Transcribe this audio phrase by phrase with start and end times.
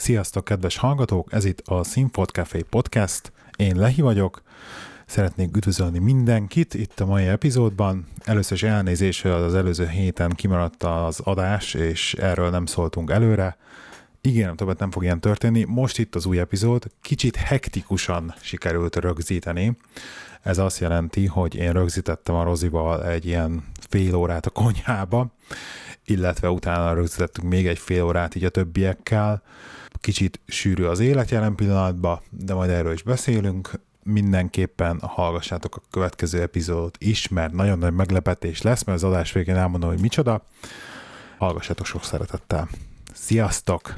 [0.00, 1.32] Sziasztok, kedves hallgatók!
[1.32, 3.32] Ez itt a Színfolt Café Podcast.
[3.56, 4.42] Én Lehi vagyok.
[5.06, 8.06] Szeretnék üdvözölni mindenkit itt a mai epizódban.
[8.24, 13.56] Először is elnézés, hogy az előző héten kimaradt az adás, és erről nem szóltunk előre.
[14.20, 15.64] Ígérem, többet nem fog ilyen történni.
[15.64, 16.84] Most itt az új epizód.
[17.00, 19.76] Kicsit hektikusan sikerült rögzíteni.
[20.42, 25.34] Ez azt jelenti, hogy én rögzítettem a Rozival egy ilyen fél órát a konyhába,
[26.04, 29.42] illetve utána rögzítettünk még egy fél órát így a többiekkel.
[30.00, 33.70] Kicsit sűrű az élet jelen pillanatban, de majd erről is beszélünk.
[34.02, 39.56] Mindenképpen hallgassátok a következő epizódot is, mert nagyon nagy meglepetés lesz, mert az adás végén
[39.56, 40.44] elmondom, hogy micsoda.
[41.38, 42.68] Hallgassátok sok szeretettel.
[43.12, 43.94] Sziasztok!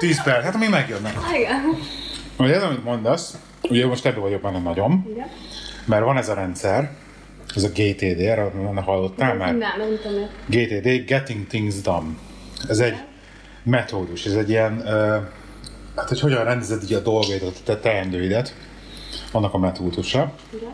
[0.00, 1.14] 10 perc, hát még megjönnek.
[1.34, 1.78] Igen.
[2.38, 3.36] Ugye ez, amit mondasz,
[3.68, 5.26] ugye most ebben vagyok benne nagyon, Igen.
[5.84, 6.90] mert van ez a rendszer,
[7.54, 9.56] ez a GTD, erről nem hallottál már?
[9.56, 10.28] Nem, nem tudom.
[10.46, 12.08] GTD, Getting Things Done.
[12.68, 12.96] Ez egy
[13.62, 14.88] metódus, ez egy ilyen, uh,
[15.96, 18.54] hát hogy hogyan rendezed így a dolgaidat, a te teendőidet,
[19.32, 20.32] annak a metódusa.
[20.54, 20.72] Igen.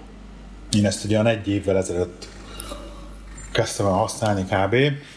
[0.72, 2.28] Én ezt ugye egy évvel ezelőtt
[3.56, 4.70] kezdtem el használni kb.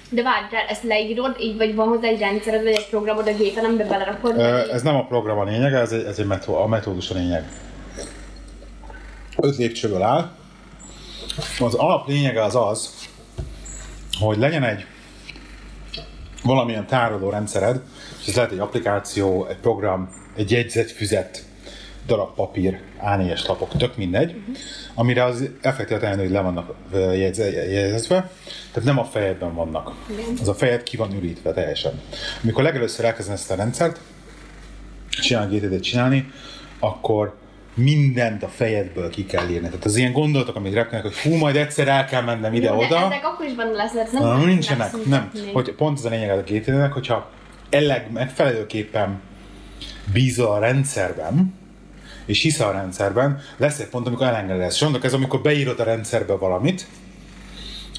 [0.09, 3.65] De várjál, ezt leírod, így vagy van hozzá egy rendszered, vagy egy programod a gépen,
[3.65, 4.37] amiben belerakod?
[4.37, 7.13] Ö, Ez nem a program a lényeg, ez egy, ez egy metó, a metódus a
[7.13, 7.43] lényeg.
[9.37, 10.31] Öt lépcsőből áll.
[11.59, 12.93] Az alap lényege az az,
[14.19, 14.85] hogy legyen egy
[16.43, 17.81] valamilyen tároló rendszered,
[18.21, 21.43] és ez lehet egy applikáció, egy program, egy jegyzetfüzet,
[22.09, 24.35] darab papír, A4-es lapok, tök mindegy,
[24.93, 28.31] amire az effektíve teendő, hogy le vannak jegyezve,
[28.71, 29.93] tehát nem a fejedben vannak.
[30.11, 30.25] Igen.
[30.41, 32.01] Az a fejed ki van ürítve teljesen.
[32.43, 33.99] Amikor legelőször elkezdem ezt a rendszert,
[35.09, 36.31] csinálni, GTD-t csinálni,
[36.79, 37.37] akkor
[37.73, 39.67] mindent a fejedből ki kell írni.
[39.67, 42.97] Tehát az ilyen gondolatok, amik repkednek, hogy hú, majd egyszer el kell mennem De ide-oda.
[42.97, 45.29] ezek akkor is benne lesznek, ez nem Na, nem nincsenek, nem.
[45.33, 45.51] szüntetni.
[45.51, 47.29] Hogy pont ez a lényeg a GTD-nek, hogyha
[47.69, 49.21] elleg megfelelőképpen
[50.13, 51.53] bízol a rendszerben,
[52.29, 54.75] és hiszel a rendszerben, lesz egy pont, amikor elengeded ezt.
[54.75, 56.87] És onnantól ez, amikor beírod a rendszerbe valamit,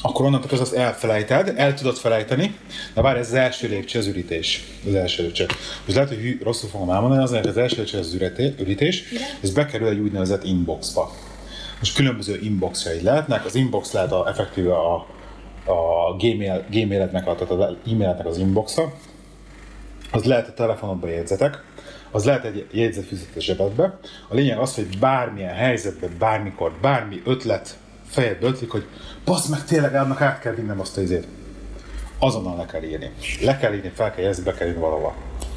[0.02, 2.54] akkor onnantól kezdve azt elfelejted, el tudod felejteni,
[2.94, 4.64] de várj, ez az első lépcső, az ürítés.
[4.86, 5.46] Az első lépcső.
[5.84, 9.04] Most lehet, hogy hű- rosszul fogom elmondani, azért az első lépcső az az ürítés,
[9.40, 11.12] ez bekerül egy úgynevezett inboxba.
[11.78, 14.94] Most különböző inboxjai lehetnek, az inbox lehet a, effektíve a,
[15.64, 18.92] a gmail, gmailednek, tehát az e-mailednek az inboxa,
[20.10, 21.62] az lehet a telefonodban jegyzetek,
[22.10, 23.98] az lehet egy jegyzetfüzet a zsebedbe.
[24.28, 28.86] A lényeg az, hogy bármilyen helyzetben, bármikor, bármi ötlet fejedbe ötlik, hogy
[29.24, 31.26] basz meg tényleg annak át kell vinnem azt a izét.
[32.18, 33.10] Azonnal le kell írni.
[33.40, 35.14] Le kell írni, fel kell jegyezni, be kell írni valahova.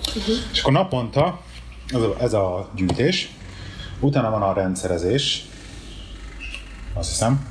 [0.08, 0.36] Uh-huh.
[0.52, 1.42] És akkor naponta
[1.88, 3.32] ez a, ez a gyűjtés,
[4.00, 5.46] utána van a rendszerezés,
[6.94, 7.48] azt hiszem.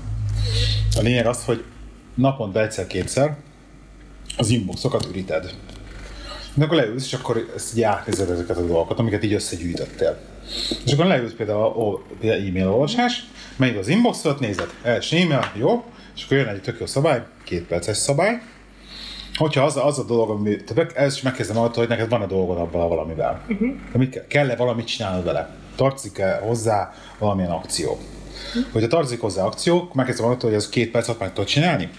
[0.97, 1.65] A lényeg az, hogy
[2.15, 3.37] naponta egyszer-kétszer
[4.37, 5.55] az inboxokat üríted.
[6.55, 10.19] De akkor leülsz, és akkor ezt így átnézed ezeket a dolgokat, amiket így összegyűjtöttél.
[10.85, 13.25] És akkor leülsz például a ó- e-mail olvasás,
[13.57, 15.85] megy az inboxot, nézed, első e-mail, jó,
[16.17, 18.41] és akkor jön egy tök jó szabály, két perces szabály,
[19.37, 22.27] Hogyha az, az a dolog, ami, te meg, ez is megkezdem attól, hogy neked van-e
[22.27, 23.41] dolgod abban valamivel.
[23.49, 23.69] Uh-huh.
[23.93, 25.51] De mit kell, kell-e valamit csinálnod vele?
[25.77, 27.91] Tartozik-e hozzá valamilyen akció?
[27.91, 28.73] Uh-huh.
[28.73, 31.91] Hogyha tartozik hozzá akció, megkezdem attól, hogy ez két perc alatt meg tudod csinálni.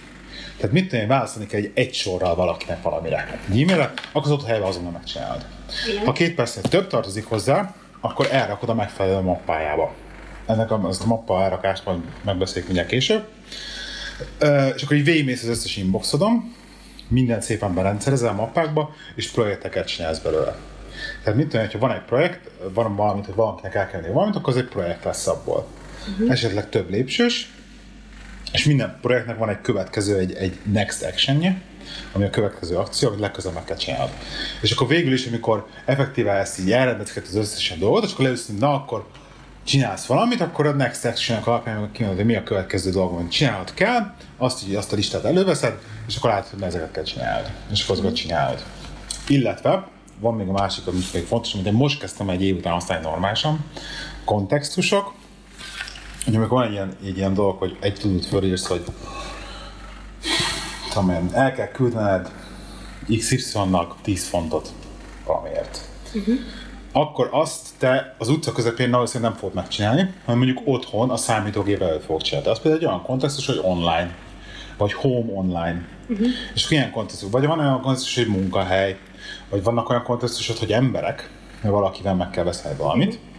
[0.64, 3.40] Tehát mit tudom én, választani kell egy, egy sorral valakinek valamire.
[3.50, 5.46] Egy e-mailre, akkor az ott helyben azonnal megcsinálod.
[5.90, 6.04] Igen.
[6.04, 9.94] Ha két percnél több tartozik hozzá, akkor elrakod a megfelelő mappájába.
[10.46, 13.24] Ennek a, az a mappa elrakást majd megbeszéljük mindjárt később.
[14.38, 16.54] Ö, és akkor így végigmész az összes inboxodon,
[17.08, 20.56] mindent szépen berendszerezel a mappákba, és projekteket csinálsz belőle.
[21.22, 24.52] Tehát mit tudom, hogyha van egy projekt, van valamit, hogy valakinek el kell valamit, akkor
[24.52, 25.66] az egy projekt lesz abból.
[26.12, 26.30] Uh-huh.
[26.30, 27.52] Esetleg több lépcsős,
[28.54, 31.62] és minden projektnek van egy következő, egy, egy next actionje,
[32.12, 34.10] ami a következő akció, amit legközelebb meg kell csinálnod.
[34.60, 38.50] És akkor végül is, amikor effektíve ezt így elrendezkedett az összes dolgot, és akkor leülsz,
[38.58, 39.06] na akkor
[39.64, 43.74] csinálsz valamit, akkor a next action alapján kimondod, hogy mi a következő dolog, amit csinálnod
[43.74, 47.50] kell, azt, így, azt a listát előveszed, és akkor látod, hogy ezeket kell csinálnod.
[47.72, 48.64] És akkor azokat csinálod.
[49.28, 49.88] Illetve
[50.20, 53.04] van még a másik, ami még fontos, amit én most kezdtem egy év után használni
[53.04, 53.64] normálisan,
[54.24, 55.12] kontextusok,
[56.24, 58.84] hogy amikor van egy ilyen, egy ilyen dolog, hogy egy tudót fölírsz, hogy
[60.88, 62.30] tudom én, el kell küldened
[63.18, 64.72] XY-nak 10 fontot
[65.26, 65.80] valamiért.
[66.14, 66.34] Uh-huh.
[66.92, 71.82] Akkor azt te az utca közepén valószínűleg nem fogod megcsinálni, hanem mondjuk otthon a számítógép
[71.82, 72.48] előtt fogod csinálni.
[72.48, 74.14] Az például egy olyan kontextus, hogy online
[74.76, 75.86] vagy home online.
[76.08, 76.26] Uh-huh.
[76.54, 78.98] És ilyen kontextus, vagy van olyan kontextus, hogy munkahely,
[79.50, 81.30] vagy vannak olyan kontextusok, hogy emberek,
[81.60, 83.33] mert valakivel meg kell beszélni valamit, uh-huh.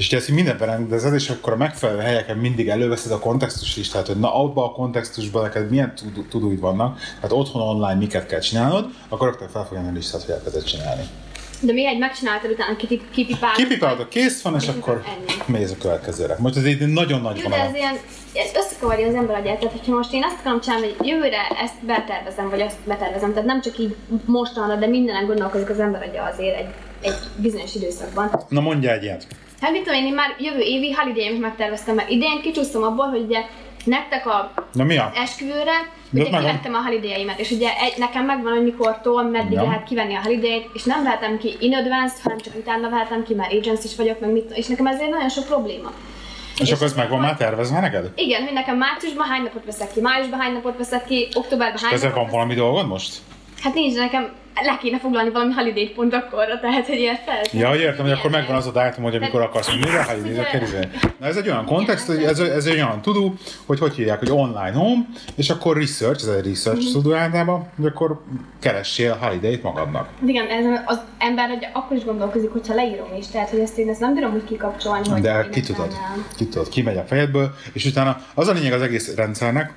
[0.00, 4.06] És ugye ezt mindenben rendezed, és akkor a megfelelő helyeken mindig előveszed a kontextus listát,
[4.06, 5.94] hogy na abban a kontextusban neked milyen
[6.30, 10.34] tudóid vannak, tehát otthon online miket kell csinálnod, akkor rögtön fel fogja a listát, hogy
[10.34, 11.02] elkezded csinálni.
[11.60, 12.76] De még egy megcsináltad, utána
[13.12, 13.56] kipipálod.
[13.56, 15.02] Kipipálod, kész van, és, és akkor
[15.46, 16.36] mész a következőre.
[16.38, 17.58] Most ez egy nagyon nagy vonal.
[17.58, 17.96] ez ilyen,
[18.56, 22.50] összekavarja az ember agyát, tehát hogyha most én azt akarom csinálni, hogy jövőre ezt betervezem,
[22.50, 26.58] vagy azt betervezem, tehát nem csak így mostanra, de mindenen gondolkozik az ember agya azért
[26.58, 26.68] egy,
[27.00, 28.30] egy bizonyos időszakban.
[28.48, 29.26] Na mondja egy ilyet.
[29.60, 33.20] Hát mit tudom én, én már jövő évi holiday megterveztem, mert idén kicsúsztam abból, hogy
[33.20, 33.40] ugye
[33.84, 35.12] nektek a Na, mi a?
[35.14, 39.62] esküvőre, ugye kivettem a holiday és ugye egy, nekem megvan, hogy mikortól, meddig ja.
[39.62, 43.34] lehet kivenni a holiday és nem vehetem ki in advance hanem csak utána vehetem ki,
[43.34, 45.92] mert agents is vagyok, meg mit, és nekem ezért nagyon sok probléma.
[46.54, 48.12] És, és akkor ez megvan már tervezve neked?
[48.14, 51.98] Igen, hogy nekem márciusban hány napot veszek ki, májusban hány napot veszek ki, októberben hány
[52.00, 53.16] napot van valami dolgod most?
[53.62, 57.60] Hát nincs, nekem le kéne foglalni valami holiday pont akkorra, tehát hogy fel.
[57.60, 60.42] Ja, értem, hogy akkor megvan az a dátum, hogy amikor akarsz menni, a holiday a
[60.42, 60.78] kerizé.
[61.18, 63.34] Na ez egy olyan kontext, hogy ez, ez egy olyan tudó,
[63.66, 65.02] hogy hogy hívják, hogy online home,
[65.36, 66.92] és akkor research, ez egy research mm-hmm.
[66.92, 68.20] tudó általában, hogy akkor
[68.58, 70.08] keressél holiday-t magadnak.
[70.26, 73.88] Igen, ez az ember hogy akkor is gondolkozik, hogyha leírom is, tehát hogy ezt én
[73.88, 75.92] ezt nem bírom úgy kikapcsolni, hogy De ki tudod,
[76.36, 79.72] ki tudod, kimegy a fejedből, és utána az a lényeg az egész rendszernek,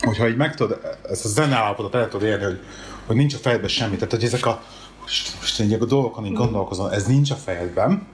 [0.00, 0.80] hogyha így meg tudod,
[1.10, 2.60] ezt a zen állapotot el tudod érni, hogy
[3.12, 3.94] hogy nincs a fejedben semmi.
[3.94, 4.62] Tehát, hogy ezek a,
[5.00, 8.06] most, most én a dolgokon így gondolkozom, ez nincs a fejedben,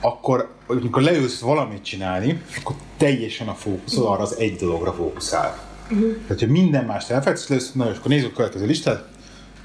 [0.00, 5.58] akkor, amikor leülsz valamit csinálni, akkor teljesen a fókuszod arra az egy dologra fókuszál.
[5.90, 6.12] Uh-huh.
[6.22, 9.08] Tehát, hogy minden más elfelejtesz, leülsz, na, és akkor nézzük a következő listát,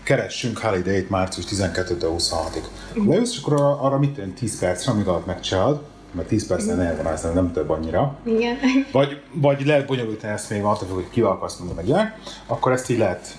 [0.03, 2.63] keressünk Holiday-t március 12-től 26-ig.
[2.89, 3.07] Uh-huh.
[3.07, 5.81] Leülsz, és akkor arra, arra mit tenni 10 percre, amíg alatt megcsinálod,
[6.11, 6.93] mert 10 percnél uh-huh.
[6.93, 7.03] Mhm.
[7.03, 8.15] nehezen nem több annyira.
[8.23, 8.57] Igen.
[8.91, 12.89] Vagy, vagy lehet bonyolítani ezt még attól, hogy kivel akarsz mondani meg ilyenek, akkor ezt
[12.89, 13.35] így lehet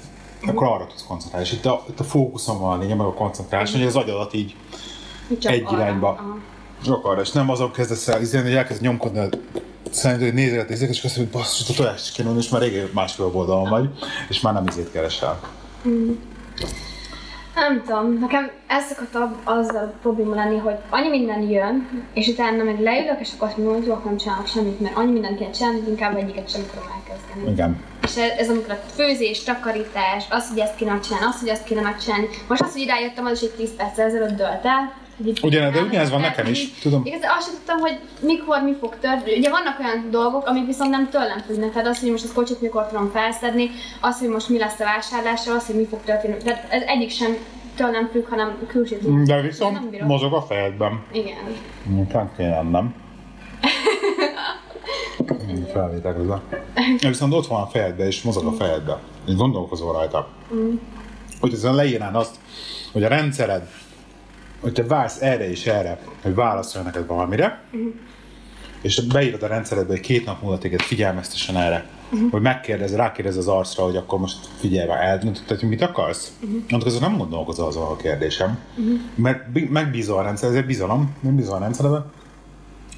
[0.46, 1.46] akkor arra tudsz koncentrálni.
[1.46, 4.35] És itt a, itt a fókuszon van a lényeg, meg a koncentrálás, hogy az agyadat
[4.35, 4.56] így
[5.38, 5.76] Csak egy arra.
[5.76, 6.37] irányba.
[6.85, 9.29] Csak arra, és nem azon kezdesz el, izélni, hogy elkezd nyomkodni
[9.90, 12.88] Szerintem, hogy nézőlet nézzék, és azt mondja, hogy basszus, a tojást kéne és már régen
[12.94, 13.88] másfél oldalon vagy,
[14.29, 15.40] és már nem izét keresel.
[15.88, 16.11] Mm.
[17.55, 22.62] Nem tudom, nekem ez szokott az a probléma lenni, hogy annyi minden jön, és utána
[22.62, 25.79] meg leülök, és akkor azt mondom, hogy nem csinálok semmit, mert annyi mindent kell csinálni,
[25.79, 27.50] hogy inkább egyiket sem tudom elkezdeni.
[27.50, 27.81] Igen.
[28.09, 31.81] És ez amikor a főzés, takarítás, az, hogy ezt kéne megcsinálni, az, hogy ezt kéne
[31.81, 32.29] megcsinálni.
[32.49, 35.07] Most az, hogy idájöttem, az is egy 10 perc ezelőtt dölt el,
[35.43, 37.05] Ugyan, de ugyanez van nekem is, tudom.
[37.05, 39.39] Igaz, azt sem tudtam, hogy mikor mi fog történni.
[39.39, 41.73] Ugye vannak olyan dolgok, amik viszont nem tőlem függnek.
[41.73, 43.71] Tehát az, hogy most a kocsit mikor tudom felszedni,
[44.01, 46.37] az, hogy most mi lesz a vásárlással, az, hogy mi fog történni.
[46.37, 47.37] Tehát ez egyik sem
[47.77, 51.03] tőlem függ, hanem külső De viszont mozog a fejedben.
[51.13, 51.37] Igen.
[51.89, 52.95] Inkább kéne nem.
[55.73, 56.41] Felvétek hozzá.
[57.00, 58.99] Viszont ott van a fejedben, és mozog a fejedben.
[59.29, 60.29] Így gondolkozol rajta.
[60.55, 60.75] Mm.
[61.41, 62.37] Hogy ezen leírnád azt,
[62.93, 63.69] hogy a rendszered,
[64.61, 67.89] hogy te vársz erre és erre, hogy válaszolja neked valamire, mm.
[68.81, 72.31] és beírod a rendszeredbe, hogy két nap múlva téged figyelmeztesen erre uh-huh.
[72.31, 76.33] hogy megkérdez, rákérdez az arcra, hogy akkor most figyelj már, eldöntötted, hogy mit akarsz?
[76.41, 76.61] Uh-huh.
[76.69, 79.00] Mondok, azon nem gondolkozol azon a kérdésem, uh-huh.
[79.15, 82.05] mert megbízol a rendszer, ezért bizalom, nem bízol a rendszerben,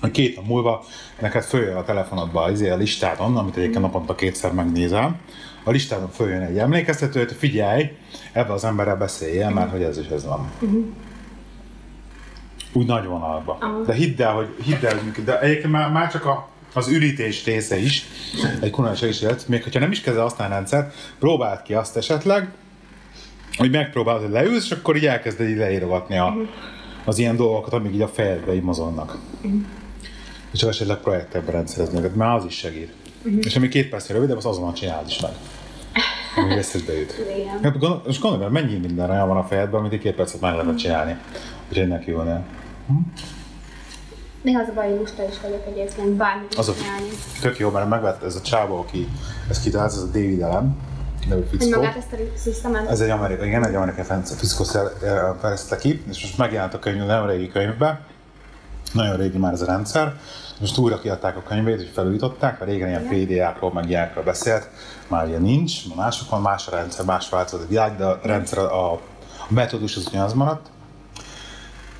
[0.00, 0.84] hogy két nap múlva
[1.20, 5.16] neked följön a telefonodba izé a listádon, amit egyébként naponta kétszer megnézel,
[5.64, 7.90] a listádon följön egy emlékeztető, hogy figyelj,
[8.32, 9.54] ebbe az emberrel beszéljél, uh-huh.
[9.54, 10.50] mert hogy ez is ez van.
[10.60, 10.84] Uh-huh.
[12.72, 13.58] Úgy nagy vonalba.
[13.60, 13.86] Uh-huh.
[13.86, 17.44] De hidd el, hogy hidd el, hogy de egyébként már, már csak a az ürítés
[17.44, 18.04] része is
[18.60, 22.48] egy különös egészséget, még hogyha nem is kezdve használni rendszert, próbáld ki azt esetleg,
[23.56, 26.36] hogy megpróbálod, hogy leülsz, és akkor így elkezded így leírogatni a,
[27.04, 29.18] az ilyen dolgokat, amíg így a fejedbe így mozognak.
[29.42, 29.60] Uh-huh.
[30.52, 32.92] És esetleg projektekben rendszerezni őket, mert az is segít.
[33.24, 33.40] Uh-huh.
[33.44, 35.30] És ami két percre rövidebb, az azonnal csináld is meg.
[36.36, 37.14] Amíg eszedbe jut.
[37.62, 40.74] Hát, gondol, most gondolj, mennyi minden olyan van a fejedben, amit két percet meg lehetne
[40.74, 41.16] csinálni,
[41.68, 42.44] hogy neki van
[42.86, 42.94] Hm?
[44.42, 46.72] Néha az a baj, hogy lusta is vagyok egyébként, bármit az a,
[47.40, 49.08] Tök jó, mert megvett ez a csávó, aki
[49.48, 50.76] ezt kitalált, ez a David Allen,
[51.28, 51.68] nevű fickó.
[51.68, 52.90] magát ezt a szisztemet?
[52.90, 54.64] Ez egy amerikai, igen, egy amerikai fickó
[55.40, 58.00] fejezte ki, és most megjelent a könyv, nagyon régi könyvbe,
[58.92, 60.14] nagyon régi már ez a rendszer,
[60.60, 64.68] most újra kiadták a könyvét, hogy felújították, mert régen ilyen PDA-król, meg ilyenekről beszélt,
[65.08, 68.58] már ilyen nincs, mások van, más a rendszer, más változott a világ, de a rendszer,
[68.58, 69.00] a, a
[69.48, 70.66] metódus az ugyanaz maradt.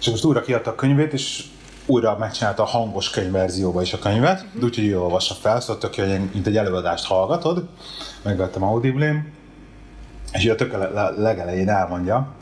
[0.00, 1.44] És most újra kiadtak a könyvét, és
[1.87, 4.62] újra megcsinálta a hangos könyvverzióba is a könyvet, uh-huh.
[4.62, 7.68] úgyhogy ő olvassa fel, szóval tök jó, mint egy előadást hallgatod,
[8.23, 9.25] megvettem audible
[10.32, 12.35] és ő a tök a legelején elmondja,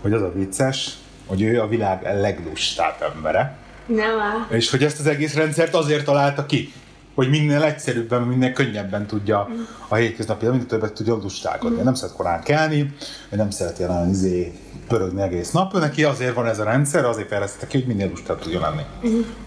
[0.00, 3.56] hogy az a vicces, hogy ő a világ leglustább embere.
[3.94, 4.56] Nem áll.
[4.58, 6.72] És hogy ezt az egész rendszert azért találta ki,
[7.14, 9.48] hogy minél egyszerűbben, minél könnyebben tudja
[9.88, 11.82] a hétköznapi, minél többet tudja lustálkodni.
[11.82, 12.94] Nem szeret korán kelni,
[13.30, 14.52] nem szeret jelen izé
[14.88, 18.08] pörögni egész nap, ő neki azért van ez a rendszer, azért fejlesztette ki, hogy minél
[18.08, 18.82] lustább tudjon lenni.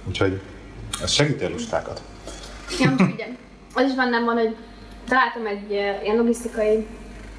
[0.08, 0.42] Úgyhogy
[1.02, 2.02] ez segíti a lustákat.
[2.80, 3.28] Most ugye,
[3.74, 4.56] az is bennem van, hogy
[5.08, 6.86] találtam egy uh, ilyen logisztikai,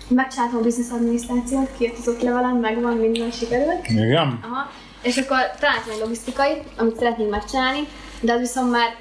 [0.08, 3.88] megcsináltam a business adminisztrációt, kijött az ott levelem, megvan, minden sikerült.
[3.88, 4.38] Igen?
[4.42, 4.70] Aha.
[5.04, 7.80] És akkor találtam egy logisztikai, amit szeretnénk megcsinálni,
[8.20, 8.96] de az viszont már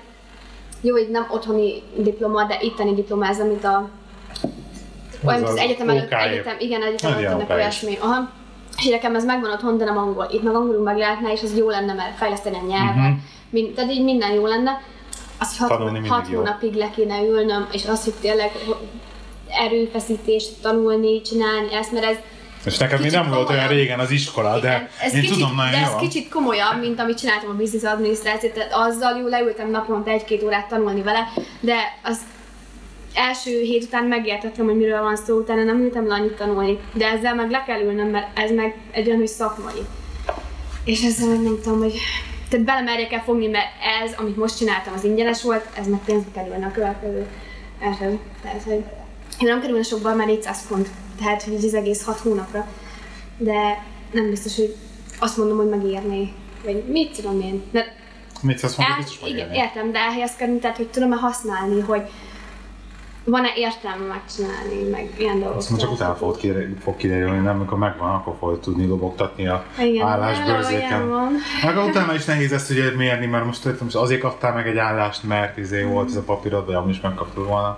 [0.82, 3.90] jó, hogy nem otthoni diploma, de itteni diploma ez, amit a
[5.26, 7.98] olyan, az az egyetem előtt, egyetem, igen, egyetem előtt ennek olyasmi.
[8.00, 8.32] Aha.
[8.78, 10.28] És nekem ez megvan otthon, de nem angol.
[10.32, 12.96] Itt meg angolul meg lehetne, és az jó lenne, mert fejleszteni a nyelvet.
[12.96, 13.14] Mhm.
[13.50, 14.82] Mind, tehát így minden jó lenne.
[15.40, 16.38] Az, hogy hat, hat jó.
[16.38, 18.52] hónapig le kéne ülnöm, és az, hogy tényleg
[19.48, 22.18] erőfeszítést tanulni, csinálni ezt, mert ez
[22.66, 25.56] És neked még nem volt olyan régen az iskola, de igen, ez én kicsit, tudom
[25.56, 26.00] nagyon de ez jól.
[26.00, 30.68] kicsit komolyabb, mint amit csináltam a business adminisztrációt, tehát azzal jó leültem naponta egy-két órát
[30.68, 31.28] tanulni vele,
[31.60, 32.18] de az
[33.14, 37.08] első hét után megértettem, hogy miről van szó, utána nem ültem le annyit tanulni, de
[37.08, 39.82] ezzel meg le kell ülnöm, mert ez meg egy olyan, hogy szakmai.
[40.84, 41.94] És ezzel meg nem tudom, hogy
[42.50, 43.68] tehát belemerjek kell fogni, mert
[44.04, 47.28] ez, amit most csináltam, az ingyenes volt, ez meg pénzbe kerülne a következő.
[47.84, 48.18] Érted?
[48.42, 48.84] Tehát, hogy
[49.40, 52.68] én nem kerülne sokba, mert 400 font, tehát hogy az egész 6 hónapra.
[53.38, 54.76] De nem biztos, hogy
[55.20, 56.34] azt mondom, hogy megérné.
[56.64, 57.64] Vagy mit tudom én.
[57.72, 57.86] De
[58.42, 62.02] Mit azt mondod, el, biztos igen, értem, de elhelyezkedni, tehát hogy tudom-e használni, hogy
[63.26, 65.58] van-e értelme megcsinálni, meg ilyen dolgok.
[65.58, 69.48] Azt mondja, csak utána fogod kire- fog kiderülni, nem, amikor megvan, akkor fogod tudni lobogtatni
[69.48, 71.08] a Igen, állásbőrzéken.
[71.64, 75.24] Meg utána is nehéz ezt ugye mérni, mert most értem, azért kaptál meg egy állást,
[75.24, 77.78] mert izé volt ez a papírod, vagy amúgy is megkaptad volna.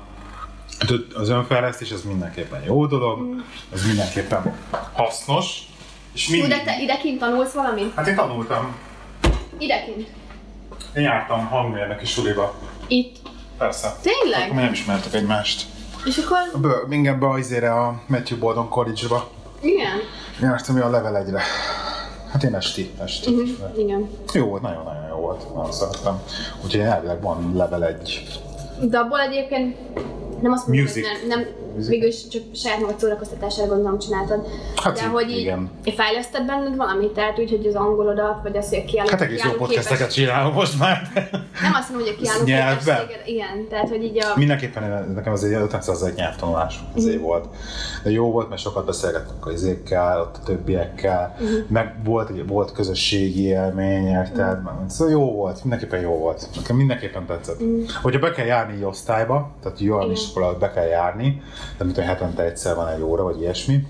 [0.77, 4.53] Tudod, Az önfejlesztés az mindenképpen jó dolog, az mindenképpen
[4.93, 5.59] hasznos,
[6.13, 6.63] és Hú, de mindig...
[6.63, 7.93] te idekint tanulsz valamit?
[7.95, 8.75] Hát én tanultam,
[9.57, 10.07] Idekint?
[10.95, 12.55] én jártam hangmérnöki suliba.
[12.87, 13.15] Itt?
[13.57, 13.95] Persze.
[14.01, 14.41] Tényleg?
[14.41, 15.65] Akkor mi nem ismertek egymást.
[16.05, 19.29] És akkor, A Birminghambe, azért a Matthew Baldwin College-ba
[19.61, 19.97] igen,
[20.41, 21.41] jártam a level 1-re.
[22.31, 23.31] Hát én esti, esti.
[23.33, 23.79] uh-huh.
[23.79, 24.09] igen.
[24.33, 26.21] Jó volt, nagyon-nagyon jó volt, nagyon szerettem.
[26.63, 28.27] Úgyhogy én elvileg van level 1.
[28.81, 29.77] De abból egyébként
[30.45, 31.07] nem azt mondom, Music.
[31.07, 31.64] hogy nem, nem Music.
[31.87, 34.47] Végülis csak saját magad szórakoztatására gondolom csináltad.
[34.75, 35.69] Hát de hogy így igen.
[35.95, 39.43] fejleszted benned valamit, tehát úgy, hogy az angolodat, vagy az, hogy a kiálló, Hát egész
[39.43, 41.01] jó podcasteket csinálok most már.
[41.61, 44.33] Nem azt mondom, hogy a kiálló képességed, igen, tehát hogy így a...
[44.35, 47.47] Mindenképpen nekem az egy 50% nyelvtanulás azért volt.
[48.03, 51.35] De jó volt, mert sokat beszélgettünk a izékkel, ott a többiekkel,
[51.67, 54.63] meg volt, egy, volt közösségi élmény, érted?
[54.63, 56.47] Meg- Szóval jó volt, mindenképpen jó volt.
[56.55, 57.61] Nekem mindenképpen tetszett.
[58.01, 61.41] Hogyha be kell járni egy osztályba, tehát jó iskola be kell járni,
[61.77, 63.87] de mint hogy hetente egyszer van egy óra, vagy ilyesmi,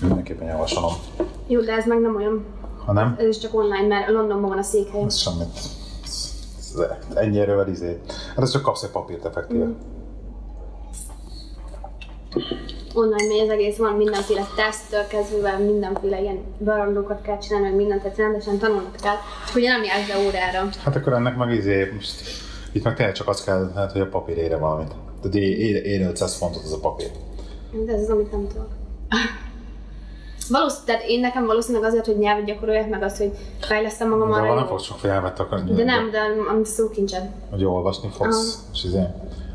[0.00, 0.92] mindenképpen javasolom.
[1.46, 2.44] Jó, de ez meg nem olyan,
[2.84, 5.02] Ha nem, ez is csak online, mert Londonban van a székhely.
[5.02, 5.58] ez semmit.
[7.14, 8.00] Ennyi erővel izé.
[8.28, 9.66] Hát ez csak kapsz egy papírt effektíve.
[12.94, 18.02] Online megy az egész, van mindenféle teszttől kezdve, mindenféle ilyen barandokat kell csinálni, meg mindent,
[18.02, 19.16] tehát rendesen tanulnod kell,
[19.46, 20.68] csak ugye nem jársz be órára.
[20.84, 22.22] Hát akkor ennek meg izé, most
[22.72, 24.94] itt meg tényleg csak az kell, hát, hogy a papír ére valamit.
[25.30, 27.10] Tehát ér, ér, ér 500 fontot az a papír.
[27.84, 28.68] De ez az, amit nem tudok.
[30.48, 34.34] Valószínűleg, tehát én nekem valószínűleg azért, hogy nyelvet gyakoroljak, meg az, hogy fejlesztem magam De
[34.34, 34.68] arra nem jó.
[34.68, 35.72] fogsz sok nyelvet akarni.
[35.72, 36.18] De nem, de
[36.50, 37.30] amit szókincsed.
[37.50, 39.02] Hogy olvasni fogsz, és izé.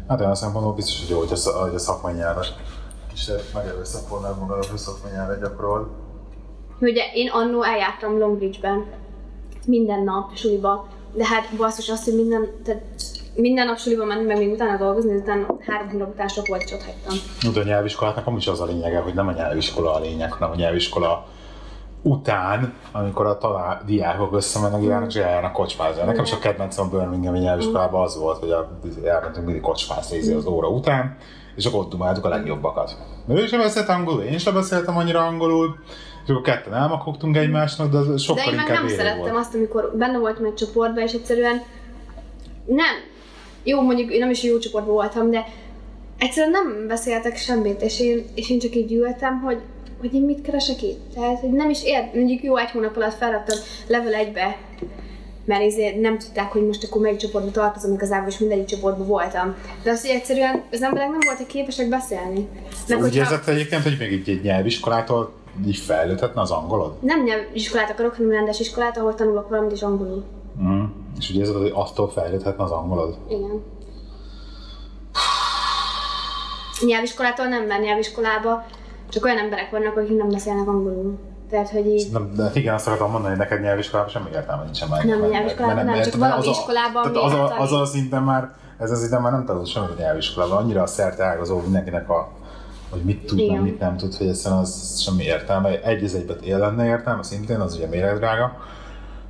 [0.07, 2.55] Hát olyan szempontból biztos, hogy jó, hogy a, hogy a szakmai nyelvet.
[3.13, 5.89] És megerőszakolnád magad, hogy szakmai nyelvet gyakorol.
[6.81, 8.85] Ugye én annó eljártam Longbridge-ben
[9.65, 12.81] minden nap suliba, de hát basszus az, hogy minden, tehát
[13.36, 16.63] minden nap suliba menni, meg még utána dolgozni, de utána három hónap után sok volt,
[16.63, 17.53] és ott hagytam.
[17.53, 20.55] De a nyelviskoláknak amúgy az a lényege, hogy nem a nyelviskola a lényeg, hanem a
[20.55, 21.25] nyelviskola
[22.01, 26.03] után, amikor a talál, diákok összemennek, járnak, és eljárnak kocsmázni.
[26.03, 30.33] Nekem is a kedvencem a Birminghami nyelviskolában az volt, hogy a, elmentünk mindig kocsmázni izé
[30.33, 31.17] az óra után,
[31.55, 32.98] és akkor ott dumáltuk a legjobbakat.
[33.27, 35.75] Ő sem beszélt angolul, én sem beszéltem annyira angolul,
[36.24, 39.19] és akkor ketten elmakogtunk egymásnak, de az De sokkal én meg inkább nem élő szerettem
[39.19, 39.36] volt.
[39.36, 41.62] azt, amikor benne voltam egy csoportban, és egyszerűen
[42.65, 42.95] nem.
[43.63, 45.46] Jó, mondjuk én nem is jó csoportban voltam, de
[46.18, 49.58] egyszerűen nem beszéltek semmit, és én, és én csak így ültem, hogy,
[50.00, 51.13] hogy én mit keresek itt.
[51.13, 54.58] Tehát, hogy nem is ért, mondjuk jó egy hónap alatt felraktam level 1-be,
[55.46, 59.56] mert ezért nem tudták, hogy most akkor melyik csoportba tartozom igazából, és mindegyik csoportban voltam.
[59.84, 62.48] De az, hogy egyszerűen az emberek nem voltak képesek beszélni.
[62.88, 65.34] Meg Úgy érzed egyébként, hogy még így egy nyelviskolától
[65.68, 66.94] így fejlődhetne az angolod?
[67.01, 70.24] nem nyelviskolát akarok, hanem rendes iskolát, ahol tanulok valamit is angolul.
[71.18, 73.18] És úgy érzed, hogy attól fejlődhetne az angolod?
[73.28, 73.63] Igen.
[76.86, 78.66] Nyelviskolától nem, mert nyelviskolába
[79.10, 81.18] csak olyan emberek vannak, akik nem beszélnek angolul.
[81.50, 82.12] Tehát, hogy így...
[82.12, 85.04] Nem, de hát igen, azt akartam mondani, hogy neked nyelviskolában semmi értelme nincsen már.
[85.04, 88.51] Nem, nyelviskolában nem, mert- csak valami az iskolában tehát az, a, az a szinten már
[88.78, 92.32] ez az ide már nem tanult semmit a nyelviskolában, annyira a szerte ágazó mindenkinek a
[92.89, 93.62] hogy mit tud, Igen.
[93.62, 95.82] mit nem tud, hogy egyszerűen az semmi értelme.
[95.82, 98.58] Egy az egyben él lenne értelme, szintén, az ugye méretdrága.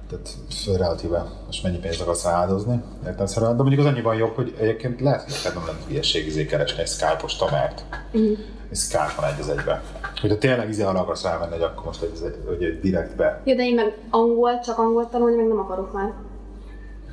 [0.10, 0.36] Tehát
[0.78, 3.56] relatíve most mennyi pénzt akarsz áldozni, értelmszerűen.
[3.56, 6.88] De mondjuk az annyiban jobb, hogy egyébként lehet, hogy nem lenne hülyeség izé keresni egy
[6.88, 7.86] Skype-os tamert.
[8.12, 8.24] Mhm.
[8.72, 9.82] Egy Skype van egy az egybe.
[10.22, 13.64] Hogyha tényleg izé arra akarsz rámenni, hogy akkor most egy, hogy egy direktbe Jó, de
[13.64, 16.14] én meg angol, csak angol tanulni, meg nem akarok már.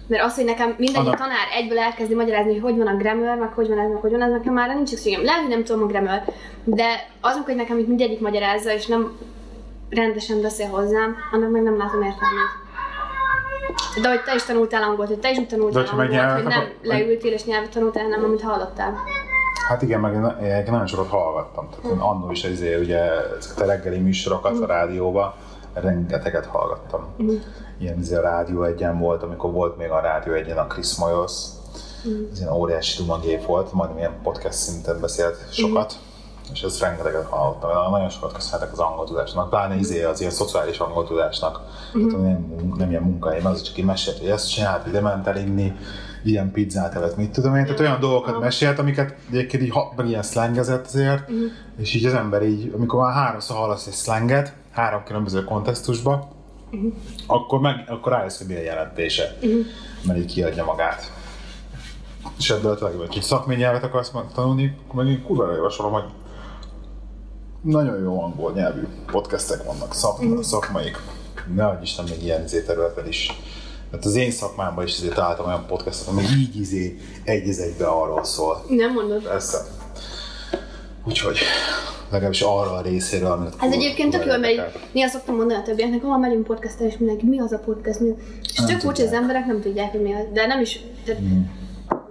[0.06, 3.36] Mert az, hogy nekem mindegyik Annak- tanár egyből elkezdi magyarázni, hogy hogy van a grammar,
[3.36, 5.24] meg hogy van ez, meg hogy van ez, nekem már nincs szükségem.
[5.24, 6.22] Lehet, hogy nem tudom a grammar,
[6.64, 6.86] de
[7.20, 9.16] azok, hogy nekem itt mindegyik magyarázza, és nem
[9.88, 12.65] rendesen beszél hozzám, annak meg nem látom értelmét.
[14.02, 16.42] De hogy te is tanultál angolt, hogy te is úgy De tanultál meg angolt, hogy
[16.42, 18.94] nem akar- leültél és nyelvet tanultál, hanem amit hallottál.
[19.68, 20.12] Hát igen, meg
[20.42, 21.68] én- nagyon sokat hallgattam.
[21.70, 22.98] Tehát én annó is izé, ugye
[23.38, 25.36] ezeket a reggeli műsorokat a rádióba,
[25.74, 27.14] rengeteget hallgattam.
[27.78, 31.32] Ilyen izé a Rádió egyen volt, amikor volt még a Rádió egyen a Chris Moyos.
[32.32, 35.94] Ez ilyen óriási dumagép volt, majdnem ilyen podcast szinten beszélt sokat.
[36.52, 37.90] És ezt rengeteget hallottam.
[37.90, 41.60] Nagyon sokat köszönhetek az angol tudásnak, pláne izé az ilyen szociális angol tudásnak.
[41.92, 45.36] Tehát nem, nem ilyen munkahely, az csak így mesélt, hogy ezt csinált, ide ment el
[45.36, 45.72] inni,
[46.24, 47.64] ilyen pizzát evett, mit tudom én.
[47.64, 51.30] Tehát olyan dolgokat mesélt, amiket egyébként így meg ilyen szlengezett azért,
[51.76, 56.28] és így az ember így, amikor már háromszor hallasz egy szlenget, három különböző kontextusba,
[57.26, 59.36] akkor, meg, akkor rájössz, hogy mi a jelentése,
[60.02, 61.12] mert így kiadja magát.
[62.38, 66.04] És ebből tényleg, hogy egy szakmai nyelvet akarsz tanulni, akkor meg én kurva javasolom, hogy
[67.66, 70.96] nagyon jó angol nyelvű podcastek vannak, szak, szakmaik.
[71.54, 73.40] Nehogy Isten még ilyen izé területen is.
[73.90, 77.86] Mert az én szakmámban is izé találtam olyan podcastot, ami így izé egy az egybe
[77.86, 78.64] arról szól.
[78.68, 79.22] Nem mondod?
[79.22, 79.58] Persze.
[81.04, 81.38] Úgyhogy
[82.10, 86.02] legalábbis arra a részéről, amit Ez egyébként tök jó, mert néha szoktam mondani a többieknek,
[86.02, 88.14] ha megyünk podcastra, és mindenki, mi az a podcast, mi?
[88.42, 89.22] És Nem tök furcsa, az tudják.
[89.22, 90.24] emberek nem tudják, hogy mi az.
[90.32, 91.20] De nem is, tehát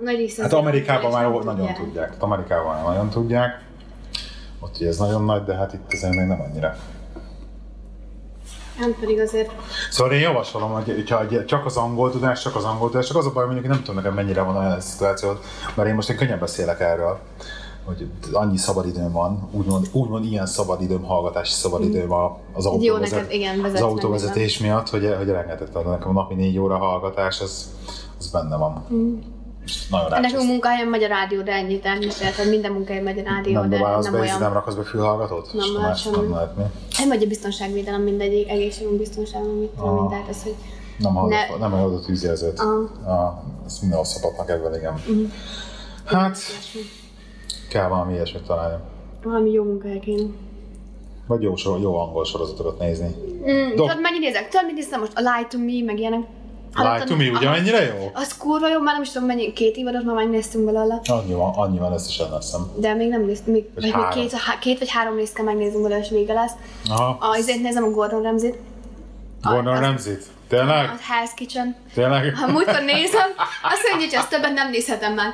[0.04, 2.10] nagy része Hát azért Amerikában már nagyon tudják.
[2.10, 3.64] Hát Amerikában már nagyon tudják.
[4.66, 6.76] Ott ugye ez nagyon nagy, de hát itt azért még nem annyira.
[8.80, 9.52] Nem pedig azért,
[9.92, 13.26] Szóval én javasolom, hogy hogyha csak az angol tudás, csak az angol tudás, csak az
[13.26, 15.32] a baj, mondjuk nem tudom nekem mennyire van olyan szituáció,
[15.76, 17.20] mert én most én könnyen beszélek erről,
[17.84, 22.70] hogy annyi szabadidőm van, úgymond, úgymond ilyen szabadidőm, hallgatási szabadidőm a- az Mm.
[22.70, 26.78] Jó, autóvezet, neked igen, az autóvezetés miatt, hogy, hogy rengeteg, nekem a napi négy óra
[26.78, 27.74] hallgatás, az,
[28.20, 28.86] az benne van.
[28.90, 29.35] És
[29.90, 30.48] Nagyon nekünk rácsesz.
[30.48, 33.78] munkahelyen megy a rádió, de ennyit elmesélhet, hogy minden munkahelyen megy a rádió, Nem de
[33.80, 34.40] nem be, olyan.
[34.40, 35.54] nem rakasz be fülhallgatót?
[35.54, 36.16] Nem És lehet semmi.
[36.16, 36.64] nem lehet mi?
[36.98, 40.10] Nem megy a biztonságvédelem mindegyik, egészségünk biztonságunk, mit tudom, Ah.
[40.10, 40.56] tehát ez, hogy
[40.98, 42.60] Nem hallott, Ne- nem hallott tűzjelzőt.
[42.60, 42.90] Aha.
[43.06, 43.34] Ah,
[43.66, 45.02] ezt mindenhol szabadnak ebben, igen.
[46.06, 46.38] Hát,
[47.70, 48.84] kell valami ilyesmit találni.
[49.24, 50.24] valami jó munkahely kéne.
[51.28, 53.08] Vagy jó, jó angol sorozatokat nézni.
[53.08, 53.88] Mm, Dob.
[53.88, 54.50] tudod, mennyit nézek?
[54.50, 55.12] Tudod, mit néztem most?
[55.16, 56.22] A Lie to Me, meg ilyenek.
[56.76, 58.12] Lie to me, mennyire jó?
[58.14, 61.02] Az kurva jó, már nem is tudom mennyi, két évadot már megnéztünk belőle.
[61.06, 62.72] Annyi van, annyi van összesen, azt hiszem.
[62.76, 66.02] De még nem néztem, még, Vagy még két, két vagy három részt kell megnéznünk belőle,
[66.02, 66.52] és vége lesz.
[66.90, 68.58] Aha, A, azért nézem a Gordon Ramsay-t.
[69.42, 70.24] Gordon Ramsay-t.
[70.48, 70.90] Tényleg?
[70.90, 71.76] A Hell's Kitchen.
[71.94, 72.36] Tényleg?
[72.36, 73.30] Ha múltkor nézem,
[73.64, 75.34] azt mondja, hogy azt többet nem nézhetem már.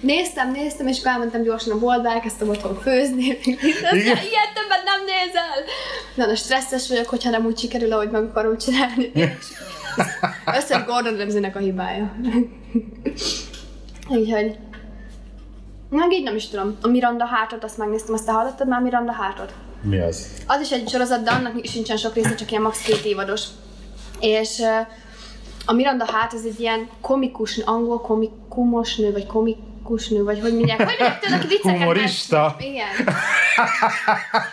[0.00, 3.30] Néztem, néztem, és elmentem gyorsan a boltba, elkezdtem otthon főzni.
[3.90, 4.16] Azt Igen?
[4.16, 5.56] Ilyet többet nem nézel!
[6.14, 9.12] Na, na, stresszes vagyok, hogyha nem úgy sikerül, ahogy meg akarom csinálni.
[10.58, 12.12] Összes Gordon Ramsay-nek a hibája.
[14.08, 14.58] Úgyhogy...
[15.90, 16.76] Meg így nem is tudom.
[16.82, 19.54] A Miranda Hartot, azt megnéztem, azt te hallottad már Miranda Hartot?
[19.82, 20.26] Mi az?
[20.46, 22.82] Az is egy sorozat, de annak sincsen sok része, csak ilyen max.
[22.82, 23.46] két évados.
[24.20, 24.62] És
[25.66, 29.70] a Miranda Hát az egy ilyen komikus, angol komikumos nő, vagy komikus
[30.08, 32.56] nő, vagy hogy mondják, hogy mondják, aki vicceket Humorista?
[32.58, 33.14] Igen.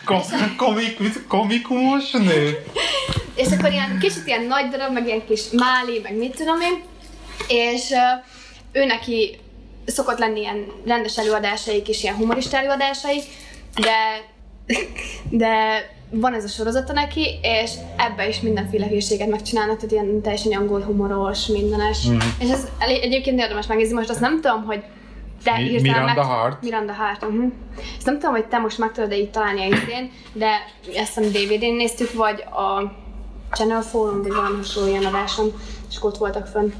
[0.05, 2.63] Kom- komik, komikumos nő?
[3.35, 6.83] És akkor ilyen kicsit ilyen nagy darab, meg ilyen kis máli, meg mit tudom én.
[7.47, 8.23] És uh,
[8.71, 9.39] ő neki
[9.85, 13.23] szokott lenni ilyen rendes előadásaik és ilyen humorista előadásaik,
[13.75, 14.25] de,
[15.29, 15.53] de
[16.11, 20.81] van ez a sorozata neki, és ebbe is mindenféle hírséget megcsinálnak, tehát ilyen teljesen angol
[20.81, 22.07] humoros, mindenes.
[22.07, 22.17] Mm.
[22.39, 24.83] És ez egyébként érdemes megnézni, most azt nem tudom, hogy
[25.43, 26.25] te Mi- Miranda meg...
[26.25, 26.61] Hart?
[26.61, 27.51] Miranda Hart, uh-huh.
[27.97, 30.47] Ezt nem tudom, hogy te most meg tudod-e így találni a izén, de
[30.95, 32.93] ezt hiszem DVD-n néztük, vagy a
[33.51, 35.53] Channel 4 vagy valami hasonló ilyen adáson,
[35.89, 36.71] és ott voltak fönn.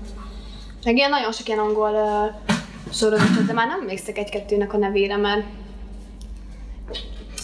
[0.83, 2.53] Meg ilyen nagyon sok ilyen angol uh,
[2.93, 5.45] sorozatot, de már nem emlékszek egy-kettőnek a nevére, mert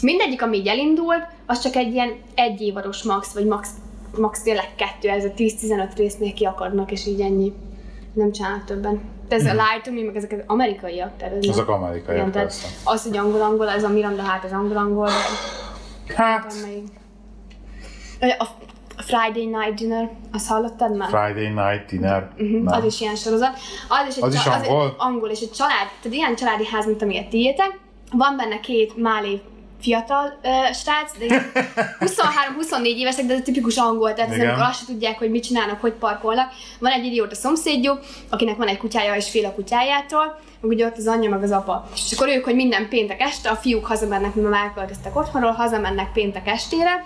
[0.01, 3.69] mindegyik, ami így elindult, az csak egy ilyen egy évados max, vagy max,
[4.17, 7.53] max tényleg kettő, ez a 10-15 résznél ki akarnak, és így ennyi.
[8.13, 9.14] Nem csinálnak többen.
[9.27, 11.17] De ez a Lie to Me, meg ezek az amerikaiak.
[11.17, 12.67] Tehát ez Azok amerikaiak, Igen, tehát persze.
[12.83, 15.09] Az, hogy angol-angol, ez a Miranda hát az angol-angol,
[16.15, 16.53] Hát.
[18.19, 18.45] A,
[18.97, 21.07] a Friday Night Dinner, azt hallottad már?
[21.09, 22.29] Friday Night Dinner.
[22.37, 23.57] Uh-huh, az is ilyen sorozat.
[23.89, 24.85] Az is, egy Az is csa- angol?
[24.85, 27.79] Az angol, és egy család, tehát ilyen családi ház, mint amilyet tiétek.
[28.11, 29.41] Van benne két málé
[29.85, 31.51] fiatal uh, srác, de ilyen
[32.79, 34.47] 23-24 évesek, de ez a tipikus angol, tehát Igen.
[34.47, 36.51] amikor azt se tudják, hogy mit csinálnak, hogy parkolnak.
[36.79, 41.07] Van egy idióta szomszédjuk, akinek van egy kutyája és fél a kutyájától, ugye ott az
[41.07, 41.89] anyja, meg az apa.
[41.95, 46.11] És akkor ők, hogy minden péntek este, a fiúk hazamennek, mivel már elköltöztek otthonról, hazamennek
[46.11, 47.05] péntek estére,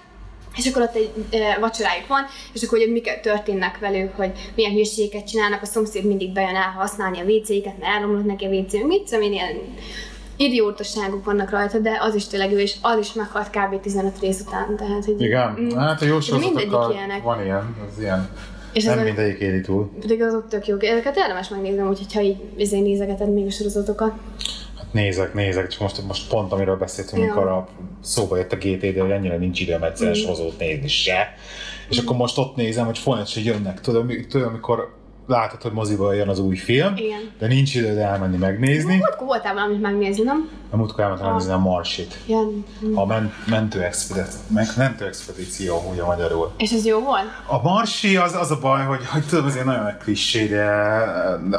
[0.55, 4.71] és akkor ott egy e, vacsorájuk van, és akkor hogy mik történnek velük, hogy milyen
[4.71, 8.73] hülyeségeket csinálnak, a szomszéd mindig bejön el használni a WC-ket, mert elromlott neki a WC,
[8.73, 9.57] mit tudom én, ilyen
[10.39, 13.79] idiótaságok vannak rajta, de az is tényleg ő, és az is meghalt kb.
[13.81, 15.21] 15 rész után, tehát hogy...
[15.21, 15.77] Igen, Mm.
[15.77, 18.29] hát a jó sorozatokkal van ilyen, az ilyen.
[18.73, 19.91] És nem mindegyik éli túl.
[19.99, 20.83] Pedig azok tök jók.
[20.83, 24.11] Ezeket érdemes megnézni, úgyhogy ha így ezért nézegeted még a sorozatokat.
[24.77, 27.31] Hát nézek, nézek, csak most, most pont amiről beszéltünk, Ja.
[27.31, 27.67] amikor a
[28.01, 30.21] szóba jött a GTD, hogy ennyire nincs időm egyszerűen Mm.
[30.21, 31.33] sorozót nézni se.
[31.89, 34.93] És akkor most ott nézem, hogy folyamatosan jönnek, tudod, mi- tudod, amikor
[35.29, 37.19] látod, hogy moziba jön az új film, Igen.
[37.39, 38.95] de nincs időd elmenni megnézni.
[38.95, 40.49] Múltkor voltál valamit megnézni, nem?
[40.69, 42.17] A múltkor elmentem megnézni a Marsit.
[42.25, 42.63] Ilyen.
[42.95, 44.39] A men- mentő, expedíció,
[44.77, 46.51] mentő expedíció, ugye magyarul.
[46.57, 47.25] És ez jó volt?
[47.47, 50.65] A Marsi az, az a baj, hogy, hogy tudom, azért nagyon klissé, de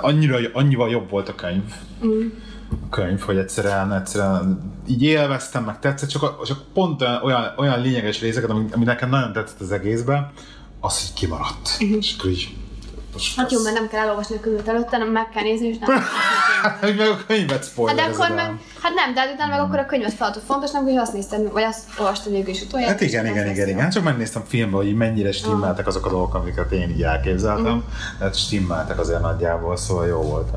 [0.01, 1.63] annyira, annyival jobb volt a könyv.
[2.07, 2.27] Mm.
[2.71, 7.81] A könyv, hogy egyszerűen, egyszerűen így élveztem, meg tetszett, csak, a- csak pont olyan, olyan
[7.81, 10.31] lényeges részeket, ami, ami nekem nagyon tetszett az egészben,
[10.81, 11.77] az, hogy kimaradt.
[12.01, 12.57] És akkor így...
[13.13, 15.79] most Hát jó, mert nem kell elolvasni a könyvet előtte, hanem meg kell nézni, és
[15.79, 16.03] nem.
[16.81, 19.79] Hogy meg a könyvet Hát de spoilerezed akkor meg, hát nem, de utána meg akkor
[19.79, 22.93] a könyvet feladod fontosnak, hogy azt nézted, vagy azt olvastad végül is utoljára.
[22.93, 23.91] Hát igen, igen, igen, lesz igen.
[23.91, 27.75] Csak megnéztem filmbe, hogy mennyire stimmeltek azok a dolgok, amiket én így elképzeltem.
[27.75, 27.85] Mhm.
[28.19, 30.51] Tehát stimmeltek azért nagyjából, szóval jó volt.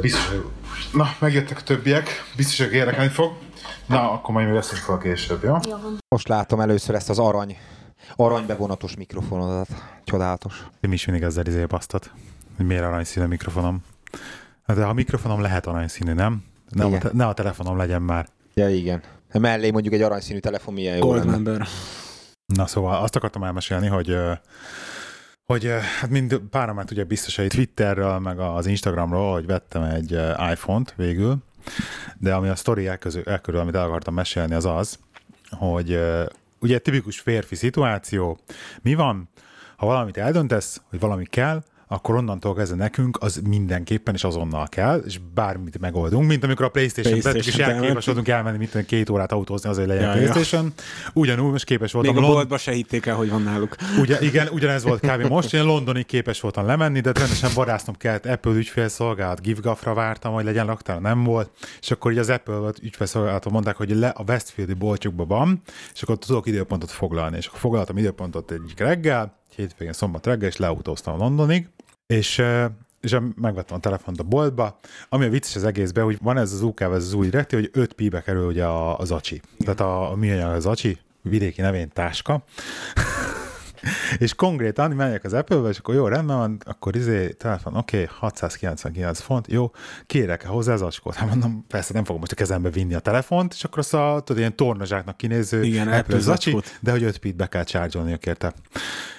[0.00, 0.44] Biztos, hogy...
[0.92, 2.24] Na, megjöttek a többiek.
[2.36, 3.32] Biztos, hogy érdekelni fog.
[3.86, 5.56] Na, akkor majd még veszünk fel később, jó?
[5.68, 5.76] Jó.
[6.08, 7.56] Most látom először ezt az arany,
[8.16, 9.68] aranybevonatos mikrofonodat.
[10.04, 10.66] Csodálatos.
[10.80, 12.10] Én is mindig ezzel izé basztat,
[12.56, 13.84] hogy miért aranyszínű a mikrofonom.
[14.66, 16.44] Hát De ha a mikrofonom lehet aranyszínű, nem?
[16.68, 18.28] Ne a, te- ne a telefonom legyen már.
[18.54, 19.02] Ja, igen.
[19.32, 21.24] Mellé mondjuk egy aranyszínű telefon milyen jó lenne.
[21.24, 21.66] Goldmember.
[22.54, 24.16] Na szóval azt akartam elmesélni, hogy
[25.52, 30.10] hogy hát mind pára már ugye biztos, hogy Twitterről, meg az Instagramról, hogy vettem egy
[30.52, 31.36] iPhone-t végül,
[32.18, 34.98] de ami a sztori elközül, elkörül, amit el akartam mesélni, az az,
[35.50, 36.00] hogy
[36.60, 38.38] ugye tipikus férfi szituáció,
[38.82, 39.28] mi van,
[39.76, 45.02] ha valamit eldöntesz, hogy valami kell, akkor onnantól kezdve nekünk az mindenképpen és azonnal kell,
[45.06, 47.58] és bármit megoldunk, mint amikor a Playstation, és elmentünk.
[47.58, 50.30] elképes voltunk elmenni, mint két órát autózni azért, hogy legyen Ja, ja.
[50.30, 50.72] Playstation.
[51.12, 53.76] Ugyanúgy most képes voltam Még a Lond- boltba se hitték el, hogy van náluk.
[54.00, 55.26] Ugye, igen, ugyanez volt kb.
[55.26, 60.44] most, én Londonig képes voltam lemenni, de rendesen vadásznom kellett Apple ügyfélszolgálat, GiveGuffra vártam, hogy
[60.44, 64.74] legyen laktár, nem volt, és akkor így az Apple ügyfélszolgálaton mondták, hogy le a Westfieldi
[64.74, 65.62] boltjukban van,
[65.94, 70.56] és akkor tudok időpontot foglalni, és akkor foglaltam időpontot egyik reggel, hétvégén szombat reggel, és
[70.56, 71.68] leautóztam Londonig,
[72.08, 72.42] és
[73.00, 76.62] és megvettem a telefont a boltba, ami a vicces az egészben, hogy van ez az
[76.62, 78.66] UK, ez az új retti, hogy 5 pibe kerül ugye
[78.96, 79.40] az acsi.
[79.58, 82.44] Tehát a, a műanyag az acsi, vidéki nevén táska,
[84.18, 88.16] és konkrétan megyek az Apple-be, és akkor jó, rendben van, akkor izé, telefon, oké, okay,
[88.18, 89.70] 699 font, jó,
[90.06, 91.14] kérek -e hozzá az acskót?
[91.14, 94.22] Hát mondom, persze nem fogom most a kezembe vinni a telefont, és akkor azt a,
[94.24, 98.52] tudod, ilyen tornazsáknak kinéző Igen, Apple zacsi, de hogy 5 pit be kell charge érte.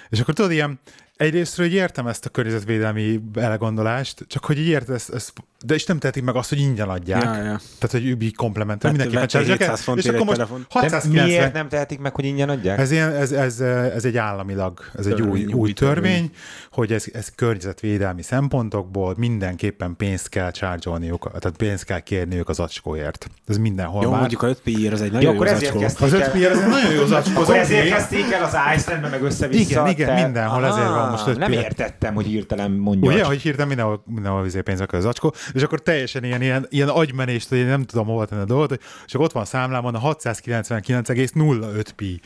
[0.08, 0.80] És akkor tudod, ilyen,
[1.20, 5.32] egyrésztről hogy értem ezt a környezetvédelmi elegondolást, csak hogy így érted, ezt, ezt,
[5.64, 7.22] de is nem tehetik meg azt, hogy ingyen adják.
[7.22, 7.42] Ja, ja.
[7.78, 10.60] Tehát, hogy übi komplementer, Vette- mindenképpen 700 és akkor egy most telefont.
[10.62, 12.78] De 690 miért nem tehetik meg, hogy ingyen adják?
[12.78, 16.30] ez, ilyen, ez, ez, ez egy államilag, ez egy új, Törvény, új új törvény, törvény.
[16.72, 23.30] hogy ez, ez környezetvédelmi szempontokból mindenképpen pénzt kell charge tehát pénzt kell kérniük az acskóért.
[23.48, 24.18] Ez mindenhol Jó, már.
[24.18, 26.04] mondjuk a 5 pi az egy Jó, nagyon jó akkor ezért zacskó.
[26.04, 27.40] Az 5 el- pi az egy nagyon jó zacskó.
[27.40, 29.60] Akkor ezért kezdték el az Icelandbe, meg össze-vissza.
[29.70, 33.10] Igen, igen, mindenhol ezért van most Nem pi- értettem, hogy hirtelen mondja.
[33.10, 36.66] Ugye, hogy hirtelen mindenhol, mindenhol vizé pénzbe kell az acskó, és akkor teljesen ilyen, ilyen,
[36.68, 39.94] ilyen agymenést, hogy én nem tudom hova tenni a dolgot, csak ott van a számlámon
[39.94, 42.20] a 699,05 pi.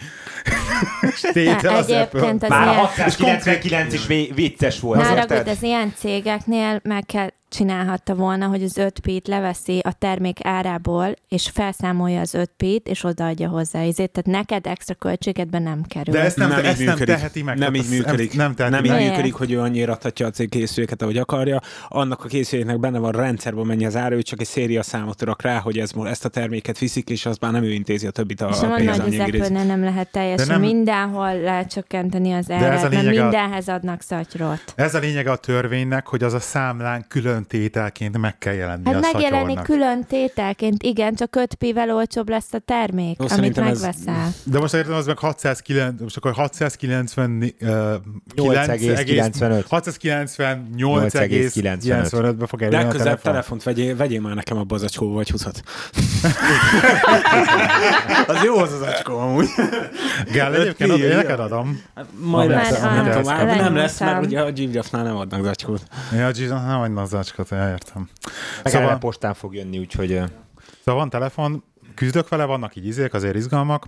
[1.12, 2.57] És tétel az Egyébként Apple.
[2.57, 5.03] az Már a ilyen- 699 is vicces volt.
[5.07, 10.38] Haragudj, az ilyen cégeknél meg kell csinálhatta volna, hogy az 5 pit leveszi a termék
[10.43, 13.81] árából, és felszámolja az 5 pit, és odaadja hozzá.
[13.81, 16.14] Ezért, tehát neked extra költségedben nem kerül.
[16.14, 17.14] De ezt nem, nem, ezt így nem működik.
[17.14, 17.59] teheti meg.
[17.59, 18.37] Nem így működik.
[18.37, 19.09] Nem, teheti nem így meg.
[19.09, 21.61] Működik, hogy ő annyira adhatja a cég készüléket, ahogy akarja.
[21.88, 25.43] Annak a készüléknek benne van rendszerben mennyi az ára, ő csak egy széria számot rak
[25.43, 28.40] rá, hogy ez, ezt a terméket viszik, és az már nem ő intézi a többit
[28.40, 29.45] a, és a mondom, hogy az pénzanyagi részt.
[29.45, 33.23] Apple-nél nem lehet teljesen nem- mindenhol lehet csökkenteni az ez a árat, mert lényege a-
[33.23, 34.61] mindenhez adnak szatyrot.
[34.77, 38.95] Ez a lényege a törvénynek, hogy az a számlán külön tételként meg kell jelenni Hát
[38.95, 39.65] a megjelenik szatyornak.
[39.65, 44.33] külön tételként, igen, csak 5 pivel olcsóbb lesz a termék, Jó, amit szerintem ez- megveszel.
[44.45, 47.69] De most értem, az meg 609, most akkor 690, uh,
[48.37, 49.65] 8,95.
[49.71, 53.33] 698,95-be fog elérni a Legközelebb telefon.
[53.33, 55.45] telefont vegyél, vegyél már nekem a zacskóba, vagy 20
[58.27, 59.47] Az jó az az acskó amúgy.
[60.33, 61.83] Gál, egyébként neked adom.
[62.21, 63.27] Majd Már lesz, az- nem az-
[63.61, 65.83] nem lesz, mert ugye a Gymjaffnál nem adnak zacskót.
[66.13, 66.91] Ja, Jesus, nem vagy
[67.25, 68.09] nazzácskat, ja, értem.
[68.63, 70.23] Meg Szóval- postán fog jönni, úgyhogy
[70.85, 73.87] Szóval van telefon, küzdök vele, vannak így izék, azért izgalmak.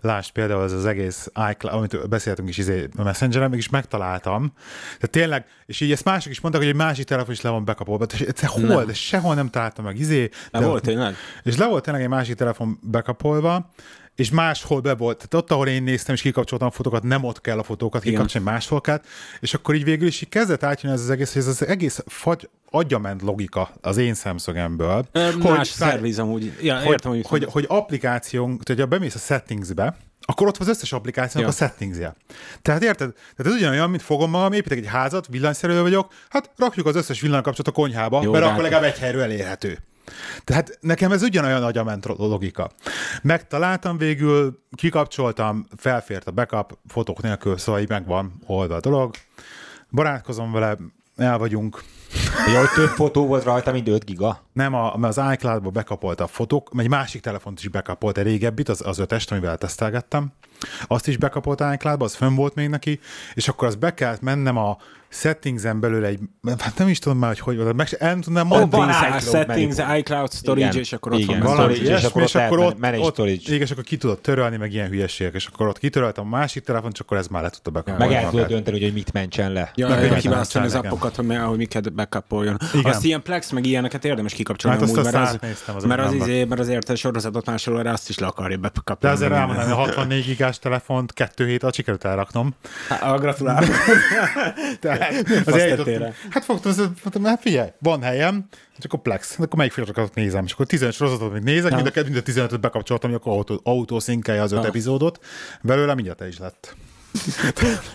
[0.00, 4.52] Lásd például ez az egész iCloud, amit beszéltünk is izé a Messengeren, mégis megtaláltam.
[4.82, 7.64] Tehát tényleg, és így ezt mások is mondták, hogy egy másik telefon is le van
[7.64, 8.06] bekapolva.
[8.06, 8.84] De ez hol?
[8.84, 10.28] De sehol nem találtam meg izé.
[10.50, 11.14] De de- volt tényleg?
[11.42, 13.70] És le volt tényleg egy másik telefon bekapolva,
[14.16, 15.16] és máshol be volt.
[15.16, 18.14] Tehát ott, ahol én néztem, és kikapcsoltam a fotókat, nem ott kell a fotókat Igen.
[18.14, 19.00] kikapcsolni, máshol kell.
[19.40, 22.02] És akkor így végül is így kezdett átjönni ez az egész, hogy ez az egész
[22.06, 25.06] fagy, agyament logika az én szemszögemből.
[25.12, 26.52] Ö, hogy- Más szerviz amúgy.
[26.62, 30.68] Ja, hogy, értem, hogy, hogy, hogy, applikációnk, tehát ha bemész a settingsbe, akkor ott van
[30.68, 31.64] az összes applikációnak Ja.
[31.64, 32.14] a settingsje.
[32.62, 33.12] Tehát érted?
[33.36, 37.20] Tehát ez ugyanolyan, mint fogom magam, építek egy házat, villanyszerelő vagyok, hát rakjuk az összes
[37.20, 39.78] villanykapcsolat a konyhába, Jó, mert akkor hát- legalább egy helyről elérhető.
[40.44, 42.70] Tehát nekem ez ugyanolyan agyament logika.
[43.22, 49.14] Megtaláltam végül, kikapcsoltam, felfért a backup, fotók nélkül, szóval így megvan oldva a dolog.
[49.90, 50.76] Barátkozom vele,
[51.16, 51.82] el vagyunk.
[52.46, 54.40] ugye, hogy több fotó volt rajta, mint 5 giga.
[54.52, 58.68] Nem, a, mert az iCloud-ba bekapolta a fotók, egy másik telefont is bekapolt, egy régebbit,
[58.68, 60.32] az, az ötest, amivel tesztelgettem.
[60.86, 63.00] Azt is bekapolt a iCloud-ba, az fönn volt még neki,
[63.34, 64.76] és akkor az be kellett mennem a
[65.12, 66.18] settingsen belül egy,
[66.58, 68.92] hát nem is tudom már, hogy hogy meg el nem tudnám mondani.
[68.92, 70.78] Settings, iCloud settings, iCloud storage, Igen.
[70.78, 71.40] és akkor ott Igen.
[71.40, 71.56] van.
[71.56, 73.34] Valami és akkor és ott akkor ott, manage ott, storage.
[73.46, 76.62] igen, és akkor ki tudod törölni, meg ilyen hülyeségek, és akkor ott kitöröltem a másik
[76.64, 78.14] telefont, és akkor ez már le tudta bekapolni.
[78.14, 79.70] Meg el tudod dönteni, hogy mit mentsen le.
[79.74, 82.56] Ja, Meg hogy hogy kiválasztani az appokat, hogy, hogy miket bekapoljon.
[82.74, 82.92] Igen.
[82.92, 86.12] Azt ilyen Plex, meg ilyeneket érdemes kikapcsolni Hát azt- amúgy, mert az, az mert az,
[86.14, 89.16] izé, mert az érted sorozatot másolóra azt is le akarja De bekapcsolni.
[89.16, 92.54] azért elmondani, a 64 gigás telefont kettő hét alatt sikerült elraknom.
[92.88, 93.68] Hát, gratulálok.
[95.00, 99.72] Azt az eljutottam, hát fogtam, mondtam, hát figyelj, van helyem, csak akkor Plex, akkor melyik
[99.72, 103.32] filmeket nézem, és akkor 15 sorozatot még nézek, mind a, mind a 15-öt bekapcsoltam, akkor
[103.32, 105.24] autó, autószinkelje az öt epizódot,
[105.62, 106.76] belőle mindjárt is lett.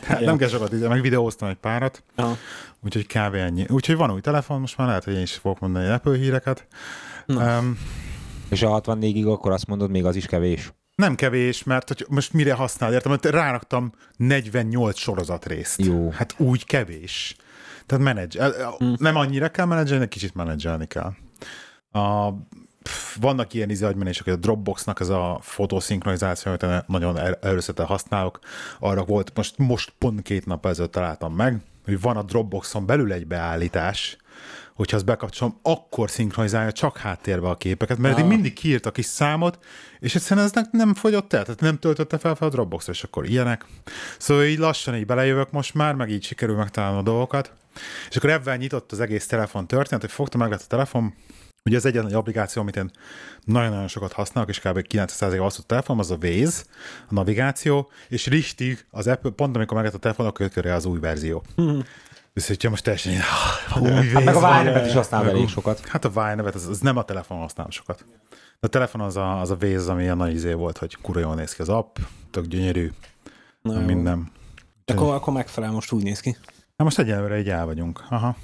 [0.10, 0.20] Ja.
[0.26, 2.38] nem kell sokat meg videóztam egy párat, Aha.
[2.84, 3.34] úgyhogy kb.
[3.36, 3.66] ennyi.
[3.70, 6.68] Úgyhogy van új telefon, most már lehet, hogy én is fogok mondani Apple híreket.
[7.28, 7.80] Um,
[8.50, 10.72] És a 64 giga, akkor azt mondod, még az is kevés.
[10.96, 15.80] Nem kevés, mert hogy most mire használ, értem, mert ráraktam 48 sorozatrészt.
[15.82, 16.12] Jó.
[16.12, 17.36] Hát úgy kevés.
[17.86, 18.38] Tehát menedzs,
[18.78, 18.96] hmm.
[19.00, 21.14] nem annyira kell menedzselni, kicsit menedzselni kell.
[21.92, 22.32] A,
[22.84, 28.40] pff, vannak ilyen agymenések, hogy a Dropboxnak ez a fotoszinkronizáció, amit nagyon er- erőszettel használok,
[28.80, 33.14] arra volt, most, most pont két nap ezelőtt találtam meg, hogy van a Dropboxon belül
[33.14, 34.18] egy beállítás,
[34.76, 39.06] hogyha azt bekapcsolom, akkor szinkronizálja csak háttérbe a képeket, mert eddig mindig kiírt a kis
[39.06, 39.60] számot,
[40.00, 43.04] és egyszerűen ez ne- nem fogyott el, tehát nem töltötte fel fel a Dropbox, és
[43.04, 43.66] akkor ilyenek.
[44.18, 47.52] Szóval így lassan így belejövök most már, meg így sikerül megtalálni a dolgokat.
[48.10, 51.14] És akkor ebben nyitott az egész telefon történet, hogy fogtam meg lett a telefon,
[51.70, 52.92] Ugye az egyetlen egy applikáció, amit én
[53.44, 54.82] nagyon-nagyon sokat használok, és kb.
[54.82, 56.64] 900 az a telefon, az a Waze,
[57.10, 61.00] a navigáció, és richtig az Apple, pont amikor meglett a telefon, akkor jött az új
[61.00, 61.44] verzió.
[62.36, 65.48] És hogyha most teljesen "Ah, új Hát meg a van." Vine-nevet is használ Meg elég
[65.48, 65.88] sokat.
[65.88, 68.06] Hát a Vine nevet, az, az nem a telefon használ sokat.
[68.30, 71.20] De a telefon az a, az a Waze, ami a nagy izé volt, hogy kurva
[71.20, 71.98] jól néz ki az app,
[72.32, 72.92] tök gyönyörű,
[73.62, 74.32] Na, minden.
[74.86, 76.38] Akkor, akkor megfelel, most úgy néz ki.
[76.78, 78.04] Hát most egyelőre így el vagyunk.
[78.10, 78.36] Aha.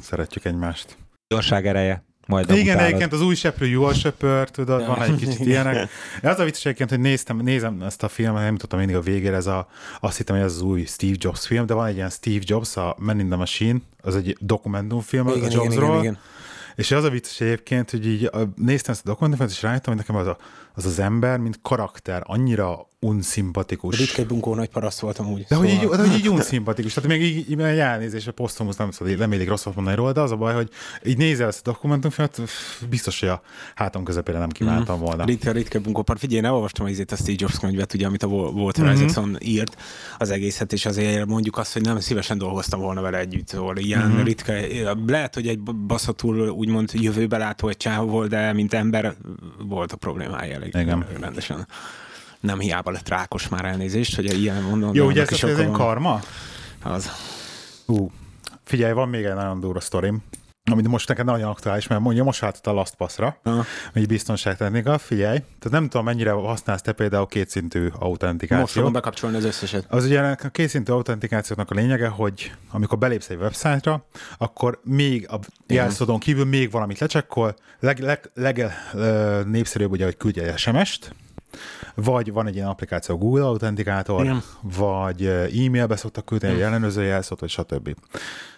[0.00, 0.96] Szeretjük egymást.
[1.28, 2.04] Gyorság ereje.
[2.30, 2.82] Majd Igen, utálod.
[2.84, 5.88] egyébként az új seprő jól söpör, tudod, van egy kicsit ilyenek.
[6.22, 9.36] Az a vicces egyébként, hogy néztem, nézem ezt a filmet, nem tudtam mindig a végére,
[9.36, 9.68] ez a,
[10.00, 12.76] azt hittem, hogy ez az új Steve Jobs film, de van egy ilyen Steve Jobs,
[12.76, 16.18] a Men in the Machine, az egy dokumentumfilm a Igen, igen, Jobsról, igen, igen.
[16.76, 20.04] és az a vicces egyébként, hogy így a- néztem ezt a dokumentumot, és rájöttem, hogy
[20.06, 20.36] nekem az, a,
[20.80, 23.98] az az ember, mint karakter, annyira unszimpatikus.
[23.98, 25.44] Ritka egy bunkó nagy paraszt voltam úgy.
[25.48, 28.90] De hogy így, de hogy így unszimpatikus, tehát még így, így elnézés, a posztomusz nem
[28.90, 30.68] szabad, nem élik rosszat mondani róla, de az a baj, hogy
[31.04, 32.40] így nézel ezt a dokumentumfilmet,
[32.88, 33.42] biztos, hogy a
[33.74, 35.24] hátam közepére nem kívántam volna.
[35.24, 36.18] Ritka, ritka bunkópar.
[36.18, 38.92] Figyelj, ne olvastam az izét a Steve Jobs könyvet, ugye, amit a Wal- Walter Mhm.
[38.94, 39.04] mm-hmm.
[39.04, 39.76] Isaacson írt
[40.18, 44.00] az egészet, és azért mondjuk azt, hogy nem szívesen dolgoztam volna vele együtt, szóval ilyen
[44.00, 44.12] Mhm.
[44.14, 44.24] mm-hmm.
[44.24, 44.52] ritka,
[45.06, 49.14] lehet, hogy egy baszatul úgymond jövőbe látó egy csávó volt, de mint ember
[49.68, 51.06] volt a problémája elég Igen.
[51.20, 51.66] rendesen.
[52.40, 54.94] Nem hiába lett rákos már elnézést, hogy ilyen mondom.
[54.94, 56.20] Jó, ugye ez, ez karma?
[56.82, 57.10] Az.
[57.86, 58.10] Hú,
[58.64, 60.22] figyelj, van még egy nagyon durva sztorim.
[60.72, 63.64] Amit most neked nagyon aktuális, mert mondja, most váltott a LastPass-ra, Aha.
[63.92, 68.70] egy biztonságtechnika, figyelj, tehát nem tudom, mennyire használsz te például kétszintű Most autentikációt.
[68.70, 69.84] fogom bekapcsolni az összeset.
[69.88, 74.04] Az ugye a kétszintű autentikációknak a lényege, hogy amikor belépsz egy websájtra,
[74.38, 80.16] akkor még a jelszódon kívül még valamit lecsekkol, leg, leg, leg ö, népszerűbb ugye, hogy
[80.16, 81.14] küldj egy SMS-t,
[81.94, 84.42] vagy van egy ilyen applikáció, Google Authenticator, Igen.
[84.62, 87.94] vagy ö, e-mailbe szoktak küldeni egy ellenőrző jelszót, vagy stb.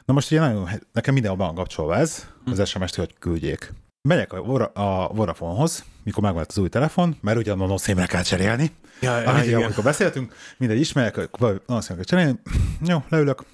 [0.05, 3.73] Na most ugye nagyon, nekem mindenhol van kapcsolva ez, az SMS-t, hogy küldjék.
[4.09, 8.23] Megyek a, Vora- a Vodafonehoz, mikor megvált az új telefon, mert ugye a nonoszémre kell
[8.23, 8.71] cserélni.
[9.01, 9.63] Ja, ja, Amit igen.
[9.63, 12.41] amikor beszéltünk, mindegy ismerek, nonoszémre kell cserélni.
[12.87, 13.45] Jó, leülök,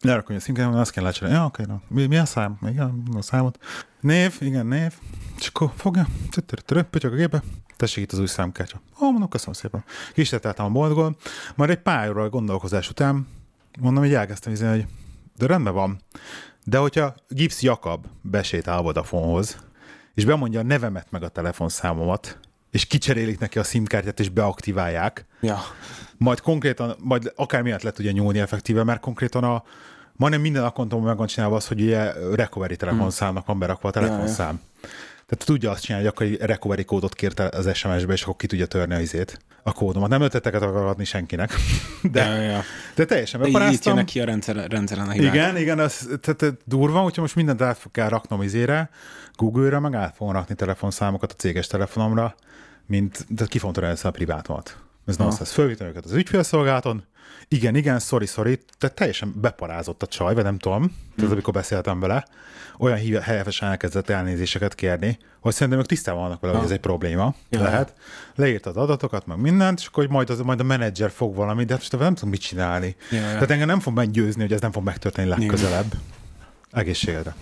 [0.00, 1.36] lerakom a szimkát, azt kell lecserélni.
[1.36, 1.82] Ja, oké, na.
[1.88, 2.58] Mi, mi a szám?
[2.68, 3.58] Igen, a számot.
[4.00, 4.92] Név, igen, név.
[5.38, 6.06] És akkor fogja,
[6.90, 7.42] pötyök a gépe,
[7.76, 8.80] tessék itt az új számkártya.
[9.02, 9.84] Ó, mondom, köszönöm szépen.
[10.12, 11.16] Kisteteltem a boltból,
[11.54, 13.26] majd egy pár óra gondolkozás után
[13.80, 14.86] mondom, hogy elkezdtem izni, hogy
[15.36, 16.00] de rendben van.
[16.64, 19.58] De hogyha Gibbs Jakab besétál a Vodafonehoz,
[20.14, 22.38] és bemondja a nevemet meg a telefonszámomat,
[22.70, 25.58] és kicserélik neki a SIM-kártyát, és beaktiválják, Ja.
[26.16, 29.62] majd konkrétan, majd akár miatt le tudja nyúlni effektíve, mert konkrétan a
[30.12, 34.60] majdnem minden akkontomon meg van csinálva az, hogy ugye recovery telefonszámnak van berakva a telefonszám.
[35.26, 38.36] Tehát tudja azt csinálni, hogy akkor egy recovery kódot kért el az SMS-be, és akkor
[38.36, 40.08] ki tudja törni a izét, a kódomat.
[40.08, 41.54] Nem ötleteket akar adni senkinek,
[42.12, 42.62] de, Ja, ja.
[42.94, 44.04] de teljesen De így beparáztam.
[44.04, 45.34] ki a rendszer, rendszeren a hibák.
[45.34, 48.90] Igen, igen, ez tehát, tehát durva, úgyhogy most mindent át kell raknom izére,
[49.36, 52.34] Google-re, meg át fogom rakni telefonszámokat a céges telefonomra,
[52.86, 54.76] mint, de ki fogom törölni ezt a privátomat.
[55.06, 55.52] Ez nonsense.
[55.52, 57.04] Fölvitem őket az ügyfélszolgálaton,
[57.48, 62.00] igen, igen, sorry, sorry, tehát teljesen beparázott a csaj, vagy nem tudom, tehát amikor beszéltem
[62.00, 62.26] vele,
[62.78, 67.34] olyan helyesen elkezdett elnézéseket kérni, hogy szerintem ők tisztában vannak vele, hogy ez egy probléma
[67.50, 67.62] Ja.
[67.62, 67.94] lehet.
[68.34, 71.66] Leírta az adatokat, meg mindent, és akkor hogy majd, az, majd a menedzser fog valamit,
[71.66, 72.96] de hát most nem tudom mit csinálni.
[73.10, 73.24] Ja, ja.
[73.26, 75.92] Tehát engem nem fog meggyőzni, hogy ez nem fog megtörténni legközelebb.
[76.70, 77.34] Egészségedre.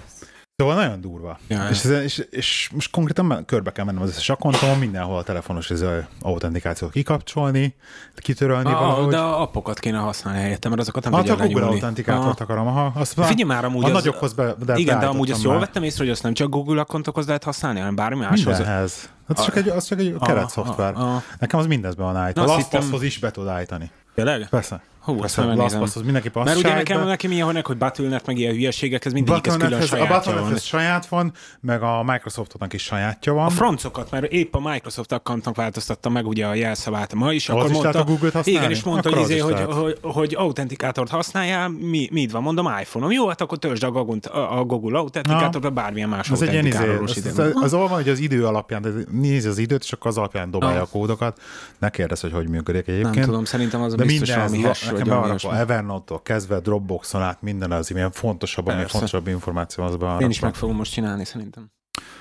[0.57, 1.39] Szóval nagyon durva.
[1.49, 5.23] Ja, és, ez, és, és, most konkrétan körbe kell mennem az összes akkontomon, mindenhol a
[5.23, 7.75] telefonos ez, ö, autentikációt kikapcsolni,
[8.17, 9.09] kitörölni Ah, valahogy.
[9.09, 12.67] de a appokat kéne használni helyette, mert azokat nem Hát tudja a Google autentikátort akarom,
[12.67, 12.93] aha.
[12.95, 15.63] Azt Figyelj már, amúgy a az- nagyokhoz be, de Igen, de amúgy azt jól már.
[15.63, 18.45] vettem észre, hogy azt nem csak Google akkontokhoz lehet használni, hanem bármi máshoz.
[18.59, 19.11] Mindenhez.
[19.27, 20.95] Az csak egy, az csak egy keretszoftver.
[20.95, 21.23] ah, ah.
[21.39, 22.45] Nekem az mindezben van állítva.
[22.45, 23.91] LastPasshoz hittem- is be tud állítani.
[24.15, 24.49] Tényleg?
[24.49, 24.83] Persze.
[25.05, 25.71] Hú, azt nem megnézem.
[25.71, 29.13] LastPasshoz mindenki passz Mert ugye nekem, nekem ilyen, hogy hogy Battle.net, meg ilyen hülyeségek, ez
[29.13, 30.19] mindegyik ez külön a sajátja van.
[30.19, 33.47] Battle.net saját van, meg a Microsoftnak is sajátja van.
[33.47, 37.55] A francokat, mert épp a Microsoft accountnak változtatta meg ugye a jelszavát ma is, Az
[37.57, 38.61] akkor is mondta, a Google-t használni?
[38.61, 42.43] igen, és mondta, Akkor hogy, az izé, hogy, hogy, hogy autentikátort használjál, mi, mi van,
[42.43, 43.11] mondom iPhone-om.
[43.11, 46.67] Jó, hát akkor töltsd a Google, a Google autentikátort, vagy bármilyen más Az egy ilyen
[46.67, 50.19] izé, az, az, az, az, hogy az idő alapján, nézi az időt, és akkor az
[50.19, 51.41] alapján dobálja a kódokat.
[51.79, 53.15] Ne kérdezz, hogy hogy működik egyébként.
[53.15, 55.73] Nem tudom, szerintem az a biztos valami ez, nekem valami berakva ilyesmi.
[55.73, 60.41] Evernote-tól kezdve Dropboxon át minden az ilyen fontosabb, ami fontosabb információ az be Én is
[60.41, 61.71] meg fogom most csinálni, szerintem.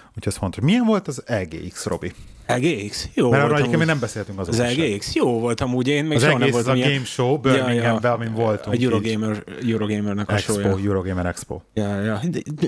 [0.08, 0.64] Úgyhogy ez fontos.
[0.64, 2.14] Milyen volt az LGX, Robi?
[2.48, 3.10] LGX?
[3.14, 4.84] Jó Mert arra egyébként nem beszéltünk Az azóta sem.
[4.84, 5.14] LGX?
[5.16, 8.12] Jó volt amúgy, én még Az soha nem egész az a voltam game show, Birminghamben,
[8.12, 8.76] amin voltunk.
[8.76, 11.62] A Eurogamer, Eurogamernek a Expo, show Eurogamer Expo.
[11.74, 12.20] Ja, ja.
[12.30, 12.68] De, de,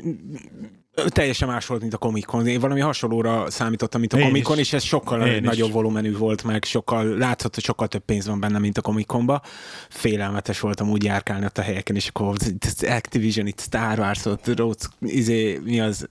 [1.07, 2.47] teljesen más volt, mint a Comic-Con.
[2.47, 4.67] Én valami hasonlóra számítottam, mint a Én Comic-Con, is.
[4.67, 5.47] és ez sokkal Én is.
[5.47, 9.41] nagyobb volumenű volt, meg sokkal látszott, hogy sokkal több pénz van benne, mint a Comic-Conba.
[9.89, 14.55] Félelmetes voltam úgy járkálni ott a helyeken, és akkor az Activision, itt Star Wars, ott
[14.55, 16.07] Rhodes, izé, mi az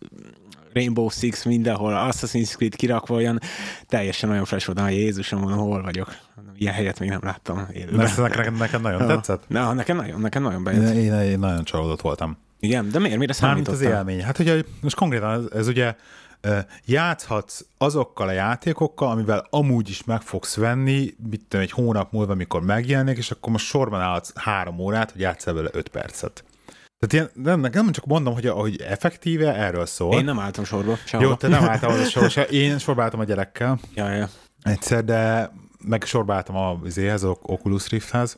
[0.72, 3.40] Rainbow Six mindenhol, Assassin's Creed kirakva olyan,
[3.86, 6.16] teljesen olyan fresh volt, hogy Jézusom, mondom, hol vagyok.
[6.56, 8.10] Ilyen helyet még nem láttam élőben.
[8.16, 9.42] Neked, neked nagyon tetszett?
[9.48, 10.94] Na, nekem nagyon, nekem nagyon bejött.
[10.94, 12.38] Én, én, én nagyon csalódott voltam.
[12.64, 13.18] Igen, de miért?
[13.18, 14.08] Mire Mármint az számítottál?
[14.08, 14.24] élmény.
[14.24, 15.94] Hát ugye most konkrétan ez, ez ugye
[16.84, 22.32] játszhatsz azokkal a játékokkal, amivel amúgy is meg fogsz venni, mit tudom, egy hónap múlva,
[22.32, 26.44] amikor megjelenik, és akkor most sorban állsz három órát, hogy játszol vele öt percet.
[26.98, 30.14] Tehát ilyen, nem, nem csak mondom, hogy, hogy effektíve erről szól.
[30.14, 31.26] Én nem álltam sorba, sehol.
[31.26, 32.46] Jó, te nem álltál oda sorba se.
[32.62, 34.28] Én sorba álltam a gyerekkel Ja, ja.
[34.62, 36.78] egyszer, de meg sorba álltam a
[37.12, 38.36] az Oculus Rifthez,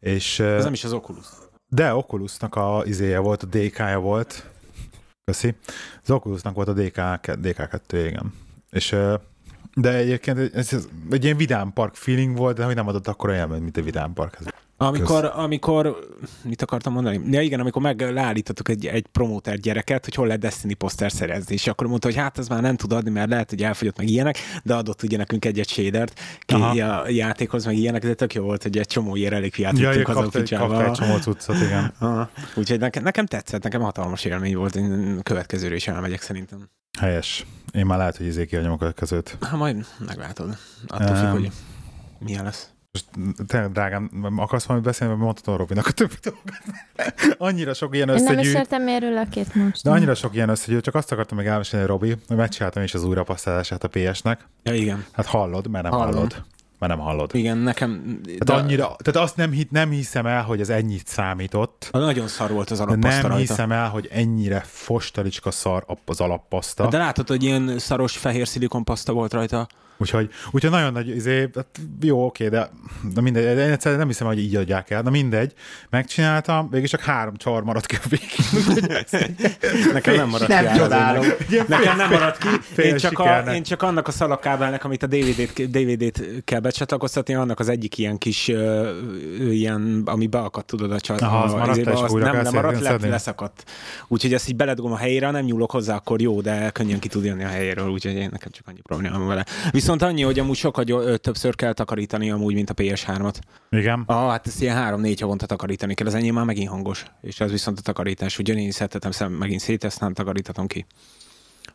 [0.00, 1.26] és Ez nem is az Oculus.
[1.74, 4.50] De Oculusnak a izéje volt, a DK-ja volt.
[5.24, 5.54] Köszi.
[6.02, 8.34] Az Oculusnak volt a DK, DK2, igen.
[8.70, 8.96] És
[9.74, 13.30] de egyébként ez, ez egy ilyen vidám park feeling volt, de hogy nem adott akkor
[13.30, 14.36] olyan, mint a vidám park.
[14.40, 14.46] Ez.
[14.86, 15.98] Amikor, amikor,
[16.42, 17.20] mit akartam mondani?
[17.30, 21.54] Ja igen, amikor meg leállítottuk egy, egy promóter gyereket, hogy hol lehet Destiny poszter szerezni,
[21.54, 24.08] és akkor mondta, hogy hát ez már nem tud adni, mert lehet, hogy elfogyott meg
[24.08, 27.00] ilyenek, de adott ugye nekünk egy-egy shadert ki Aha.
[27.00, 30.06] a játékhoz, meg ilyenek, de tök jó volt, hogy egy csomó ilyen relikviát Ja, ja,
[30.06, 30.20] haza
[30.76, 31.92] a egy- csomó cuccot, igen.
[31.98, 32.30] Aha.
[32.54, 36.68] Úgyhogy nekem, nekem tetszett, nekem hatalmas élmény volt, én következőre is elmegyek szerintem.
[36.98, 37.46] Helyes.
[37.72, 39.36] Én már lehet, hogy izé kiadjam a következőt.
[39.40, 40.56] Hát majd meglátod.
[40.86, 41.30] Attól függ, Em.
[41.32, 41.50] hogy
[42.18, 42.71] milyen lesz.
[42.92, 43.06] Most
[43.46, 46.42] tényleg drágám, akarsz valamit beszélni, vagy mondhatom Robinak a többi dolgot?
[47.48, 48.56] Annyira sok ilyen Én nem is összegyűjt.
[48.56, 49.82] értem, miért ül a két most.
[49.82, 53.04] De annyira sok ilyen összegyűjt, csak azt akartam még elmesélni, Robi, hogy megcsináltam is az
[53.04, 54.48] újrapasztálását a PS-nek.
[54.62, 55.04] Ja, igen.
[55.12, 56.12] Hát hallod, mert nem Hallom.
[56.14, 56.44] hallod.
[56.78, 57.34] Mert nem hallod.
[57.34, 58.20] Igen, nekem...
[58.38, 61.88] Tehát, annyira, tehát azt nem, hit, nem hiszem el, hogy ez ennyit számított.
[61.92, 63.36] Nagyon szar volt az De alappaszta nem rajta.
[63.52, 66.88] hiszem el, hogy ennyire fostalicska szar az alappaszta.
[66.88, 69.66] De látod, hogy ilyen szaros fehér szilikonpaszta volt rajta.
[69.96, 71.66] Úgyhogy, úgyhogy nagyon nagy, izé, hát
[72.00, 72.70] jó, oké, de,
[73.14, 75.52] de mindegy, de én egyszerűen nem hiszem, hogy így adják el, de mindegy.
[75.90, 78.96] Megcsináltam, végig csak három csar maradt ki a végén.
[79.92, 80.78] Nekem nem maradt Nem ki.
[80.78, 81.24] csodálom.
[81.68, 82.48] Nekem nem maradt ki.
[82.60, 87.34] fél Én csak, a, én csak annak a szalagkábelnek, amit a DVD-t, DVD-t kell becsatlakoztatni,
[87.34, 88.90] annak az egyik ilyen kis, ö,
[89.38, 91.20] ö, ilyen, ami beakadt, tudod, a csat.
[91.20, 93.64] Aha, az maradt, izébe, újra nem, nem maradt, le, leszakadt.
[94.08, 97.24] Úgyhogy ezt így beledugom a helyére, nem nyúlok hozzá, akkor jó, de könnyen ki tud
[97.24, 99.44] jönni a helyéről, úgyhogy én nekem csak annyi problémám vele.
[99.82, 103.34] Viszont annyi, hogy amúgy sokkal ö, többször kell takarítani amúgy, mint a PS3-at.
[103.70, 104.02] Igen.
[104.06, 107.04] Ah, hát ezt ilyen három-négy havonta takarítani kell, az enyém már megint hangos.
[107.20, 110.86] És ez viszont a takarítás, én szedtetem szem, megint szét, aztán takarítatom ki.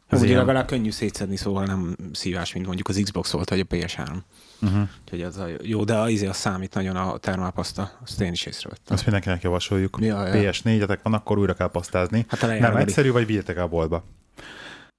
[0.07, 3.65] Ez Ugye legalább könnyű szétszedni, szóval nem szívás, mint mondjuk az Xbox volt, vagy a
[3.65, 4.15] PS3.
[4.61, 4.89] Uh-huh.
[5.03, 8.95] Úgyhogy az a jó, de az, az számít nagyon a termálpaszta, azt én is észrevettem.
[8.95, 9.97] Azt mindenkinek javasoljuk.
[10.01, 10.51] Ja, ja.
[10.51, 12.25] PS4-etek van, akkor újra kell pasztázni.
[12.27, 14.03] Hát a Nem egyszerű, vagy vigyétek el a boltba.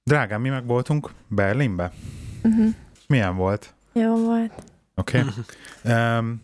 [0.03, 1.91] Drágám, mi meg voltunk Berlinbe.
[2.43, 2.75] Uh-huh.
[3.09, 3.73] Milyen volt?
[3.93, 4.51] Jó volt.
[4.95, 5.23] Oké.
[5.83, 5.93] Okay.
[5.93, 6.41] Um,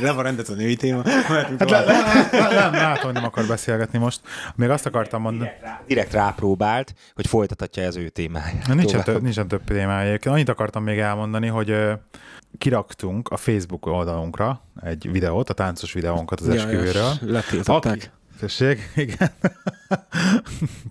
[0.00, 1.02] Le van rendezve a női téma.
[1.08, 4.20] hát le, le, le, nem, látom, hogy nem akar beszélgetni most.
[4.54, 5.50] Még azt akartam mondani.
[5.86, 8.66] Direkt rápróbált, hogy folytathatja az ő témáját.
[8.66, 10.18] Na, Nincsen, több, nincsen több témája.
[10.24, 11.76] Annyit akartam még elmondani, hogy
[12.58, 17.12] kiraktunk a Facebook oldalunkra egy videót, a táncos videónkat az esküvőről.
[17.20, 18.10] Letiltották.
[18.40, 19.30] Tessék, igen.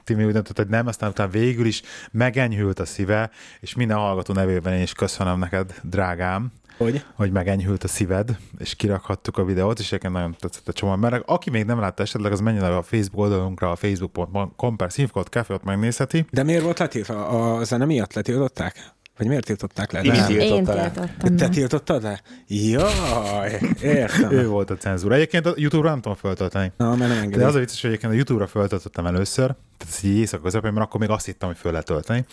[0.03, 1.81] Timi úgy döntött, hogy nem, aztán utána végül is
[2.11, 3.29] megenyhült a szíve,
[3.59, 7.05] és minden hallgató nevében én is köszönöm neked, drágám, Hogy?
[7.13, 10.95] hogy megenyhült a szíved, és kirakhattuk a videót, és egyébként nagyon tetszett a csomó.
[10.95, 14.91] Mert aki még nem látta esetleg, az menjen el a Facebook oldalunkra, a facebook.com per
[14.91, 16.25] szívkod ott megnézheti.
[16.31, 17.27] De miért volt letiltva?
[17.27, 18.93] A zene miatt letiltották?
[19.17, 20.01] Vagy miért tiltották le?
[20.01, 20.17] Timi.
[20.43, 20.91] Én le.
[20.91, 21.35] tiltottam.
[21.35, 22.21] Te tiltottad le?
[22.47, 24.31] Jaj, értem.
[24.31, 25.15] Ő volt a cenzúra.
[25.15, 26.71] Egyébként a YouTube-ra nem tudom föltölteni.
[26.77, 27.37] Na, mert nem engedi.
[27.37, 30.73] De az a vicces, hogy egyébként a YouTube-ra föltöltöttem először, tehát ez így éjszaka közepén,
[30.73, 32.25] mert akkor még azt hittem, hogy föl lehet tölteni.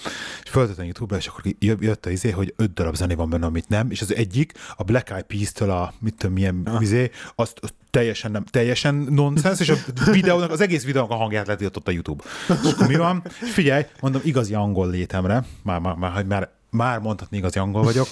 [0.42, 3.46] És föltöltöttem YouTube-ra, és akkor jö- jött a izé, hogy öt darab zené van benne,
[3.46, 6.82] amit nem, és az egyik, a Black Eyed Peas-től a, mit tudom, milyen Ah.
[6.82, 9.74] izé, azt, azt teljesen nem, teljesen nonsens, és a
[10.10, 12.24] videónak, az egész videónak a hangját letiltott a YouTube.
[12.48, 13.22] És akkor mi van?
[13.28, 18.06] Figyelj, mondom, igazi angol létemre, már, már, már, már már mondhatni igazi angol vagyok,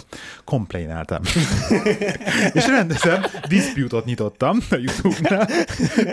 [0.45, 1.23] komplaináltam.
[2.53, 5.49] és rendesen dispute-ot nyitottam a YouTube-nál,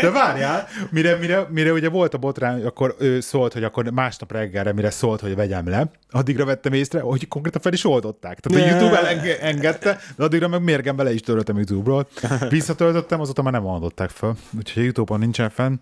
[0.01, 4.31] de várjál, mire, mire, mire ugye volt a botrány, akkor ő szólt, hogy akkor másnap
[4.31, 8.39] reggelre, mire szólt, hogy vegyem le, addigra vettem észre, hogy konkrétan fel is oldották.
[8.39, 8.71] Tehát a.
[8.71, 12.07] YouTube elenge- engedte, de addigra meg mérgem bele is töröltem YouTube-ról.
[12.49, 14.35] Visszatöltöttem, azóta már nem oldották föl.
[14.57, 15.75] Úgyhogy YouTube-on nincsen fenn.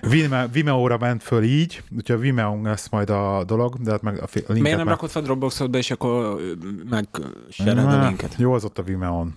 [0.00, 4.14] Vimeo, Vimeo-ra ment föl így, úgyhogy a Vimeo lesz majd a dolog, de hát meg
[4.22, 4.94] a linket Miért nem meg...
[4.94, 6.52] rakod fel Dropboxodba, és akkor ö,
[6.88, 7.08] meg
[7.48, 8.34] sered a Má, linket?
[8.38, 9.34] Jó, az ott a Vimeo-on.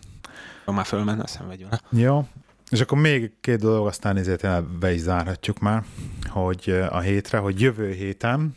[0.66, 1.82] Ha már fölmenne, szenvedj vele.
[1.90, 2.28] Jó.
[2.70, 5.84] És akkor még két dolog, aztán ezért be is zárhatjuk már,
[6.28, 8.56] hogy a hétre, hogy jövő héten,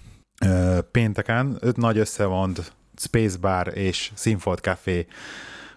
[0.91, 5.07] pénteken, öt nagy összevont Spacebar és Sinfold Café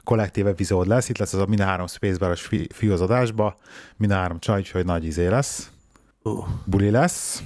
[0.03, 1.09] kollektív epizód lesz.
[1.09, 3.55] Itt lesz az a mind a három Spacebaros fi, fiú az adásba,
[3.97, 5.69] mind a három csaj, hogy nagy izé lesz.
[6.23, 6.47] Uh.
[6.65, 7.43] Buli lesz.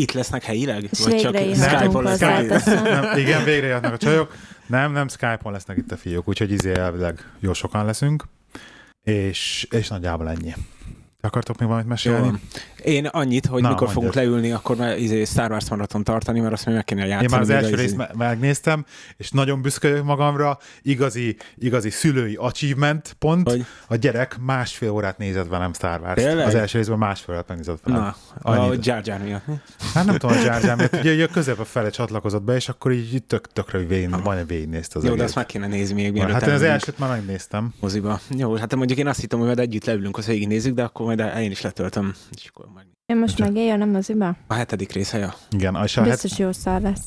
[0.00, 0.82] Itt lesznek helyileg?
[0.82, 2.64] És végre írhatunk Skype-on lesznek?
[2.82, 4.34] Nem, igen, végre jöttnek a csajok.
[4.66, 8.24] Nem, nem, Skype-on lesznek itt a fiúk, úgyhogy izé elvileg jó sokan leszünk.
[9.02, 10.54] És, és nagyjából ennyi.
[11.22, 12.40] Akartok még valamit mesélni?
[12.84, 14.02] Én annyit, hogy Na, mikor mondjad.
[14.02, 17.22] fogunk leülni, akkor már izé Star Wars maraton tartani, mert azt még meg kéne játszani.
[17.22, 18.84] Én már az első a izé- részt me- megnéztem,
[19.16, 23.48] és nagyon büszke vagyok magamra, igazi, igazi szülői achievement pont.
[23.50, 23.64] Hogy?
[23.88, 26.22] A gyerek másfél órát nézett velem Star Wars.
[26.22, 26.46] Tényleg?
[26.46, 28.00] Az első részben másfél órát megnézett velem.
[28.00, 28.86] Na, a Annyit.
[28.86, 29.46] Jar Jar miatt.
[29.46, 29.54] mi?
[29.94, 32.68] Hát nem tudom, a Jar Jar, mert ugye, ugye közép a fele csatlakozott be, és
[32.68, 35.26] akkor így tök, tökre végig, majdnem végignézte az Jó, de egész.
[35.26, 37.74] azt meg kéne nézni még mielőtt Hát én az elsőt már megnéztem.
[37.80, 38.20] moziba.
[38.36, 41.36] Jó, hát mondjuk én azt hittem, hogy majd együtt leülünk, azt végignézzük, de akkor majd
[41.38, 42.14] én is letöltöm.
[42.36, 42.86] És akkor meg...
[43.06, 44.36] Én most megéljem, nem az iba?
[44.46, 45.34] A hetedik része, ja.
[45.50, 46.10] Igen, és a het...
[46.10, 47.04] Biztos jó szar lesz.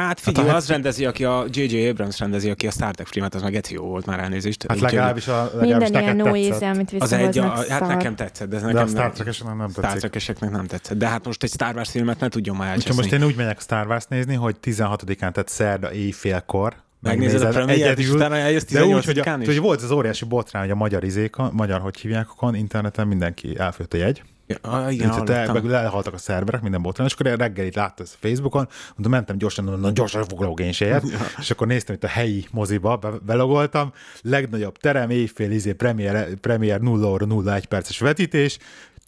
[0.00, 1.88] Hát figyelj, Hát az rendezi, aki a J.J.
[1.88, 4.64] Abrams rendezi, aki a Star Trek filmet, az meg egy jó volt már elnézést.
[4.68, 8.56] hát legalábbis, a, legalábbis Minden ilyen íze, amit Az egy, a, hát nekem tetszett, de
[8.56, 9.98] ez De nekem a Star trek nem Star tetszik.
[9.98, 10.98] Trek-eseknek nem tetszett.
[10.98, 12.96] De hát most egy Star Wars filmet ne tudjon már elcseszni.
[12.96, 17.80] most én úgy megyek Star Wars nézni, hogy 16-án, tehát szerda éjfélkor Megnézed a premiért,
[17.80, 19.46] és egyedül, utána eljössz de úgy, hogy, a, 18-án is?
[19.46, 23.58] hogy volt az óriási botrány, hogy a magyar izékon, magyar, hogy hívják, akkor interneten mindenki
[23.58, 25.56] elfőtt a jegy, Ja, ah, igen, hallottam.
[25.56, 29.38] el, elhaltak a szerverek, minden botran, és akkor én reggel itt láttam Facebookon, mondtam, mentem
[29.38, 31.04] gyorsan, mondom, na gyorsan foglalok én se ilyet.
[31.38, 33.92] és akkor néztem itt a helyi moziba, be, belogoltam,
[34.22, 38.58] legnagyobb terem, éjfél, izé, premier, premier 0 óra 01 perces vetítés,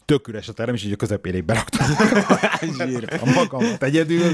[0.09, 1.86] tök üres a terem, és így a közepérig beraktam
[3.24, 4.26] a magamat egyedül,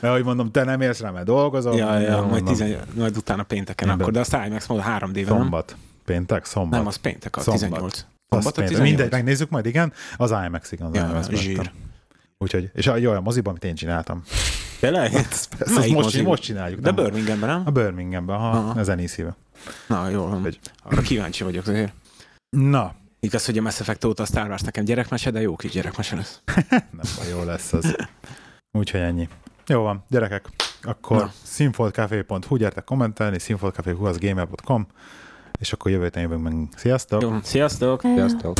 [0.00, 1.76] mert ahogy mondom, te nem érsz rá, mert dolgozom.
[1.76, 4.06] Ja, ja, mondom, majd, tizen, majd utána pénteken Minden.
[4.06, 5.24] akkor, de azt IMAX mód 3 d nem?
[5.24, 5.76] Szombat.
[6.04, 6.78] Péntek, szombat.
[6.78, 7.62] Nem, az péntek a Szombat.
[7.62, 7.92] 18.
[7.94, 8.68] Azt Szombat a péntek.
[8.68, 8.88] 18.
[8.88, 9.92] Mindegy, megnézzük majd, igen.
[10.16, 11.70] Az IMAX, igen, az Ja, IMAX zsír.
[12.38, 14.22] Úgyhogy, és a, jó, a moziban, amit én csináltam.
[14.80, 15.14] Tényleg?
[15.30, 16.80] Ezt, ezt Melyik most, most csináljuk.
[16.80, 17.04] De nem?
[17.04, 17.62] Birminghamben, nem?
[17.64, 19.36] A Birminghamben, ha, a zenészíve.
[19.86, 20.24] Na, jó.
[20.24, 21.92] Hogy- Arra kíváncsi vagyok azért.
[22.50, 25.70] Na, Igaz, hogy a Mass Effect óta a Star Wars nekem gyerekmese, de jó kis
[25.70, 26.40] gyerekmese lesz.
[26.70, 27.96] nem baj, jó lesz az.
[28.72, 29.28] Úgyhogy ennyi.
[29.66, 30.48] Jó van, gyerekek,
[30.82, 34.86] akkor színfoltcafé.hu, gyertek kommentelni, színfoltcafé.hu az gamer.com,
[35.58, 36.54] és akkor jövő héten jövünk meg.
[36.76, 37.22] Sziasztok!
[37.22, 38.00] Jó, sziasztok!
[38.00, 38.58] Sziasztok!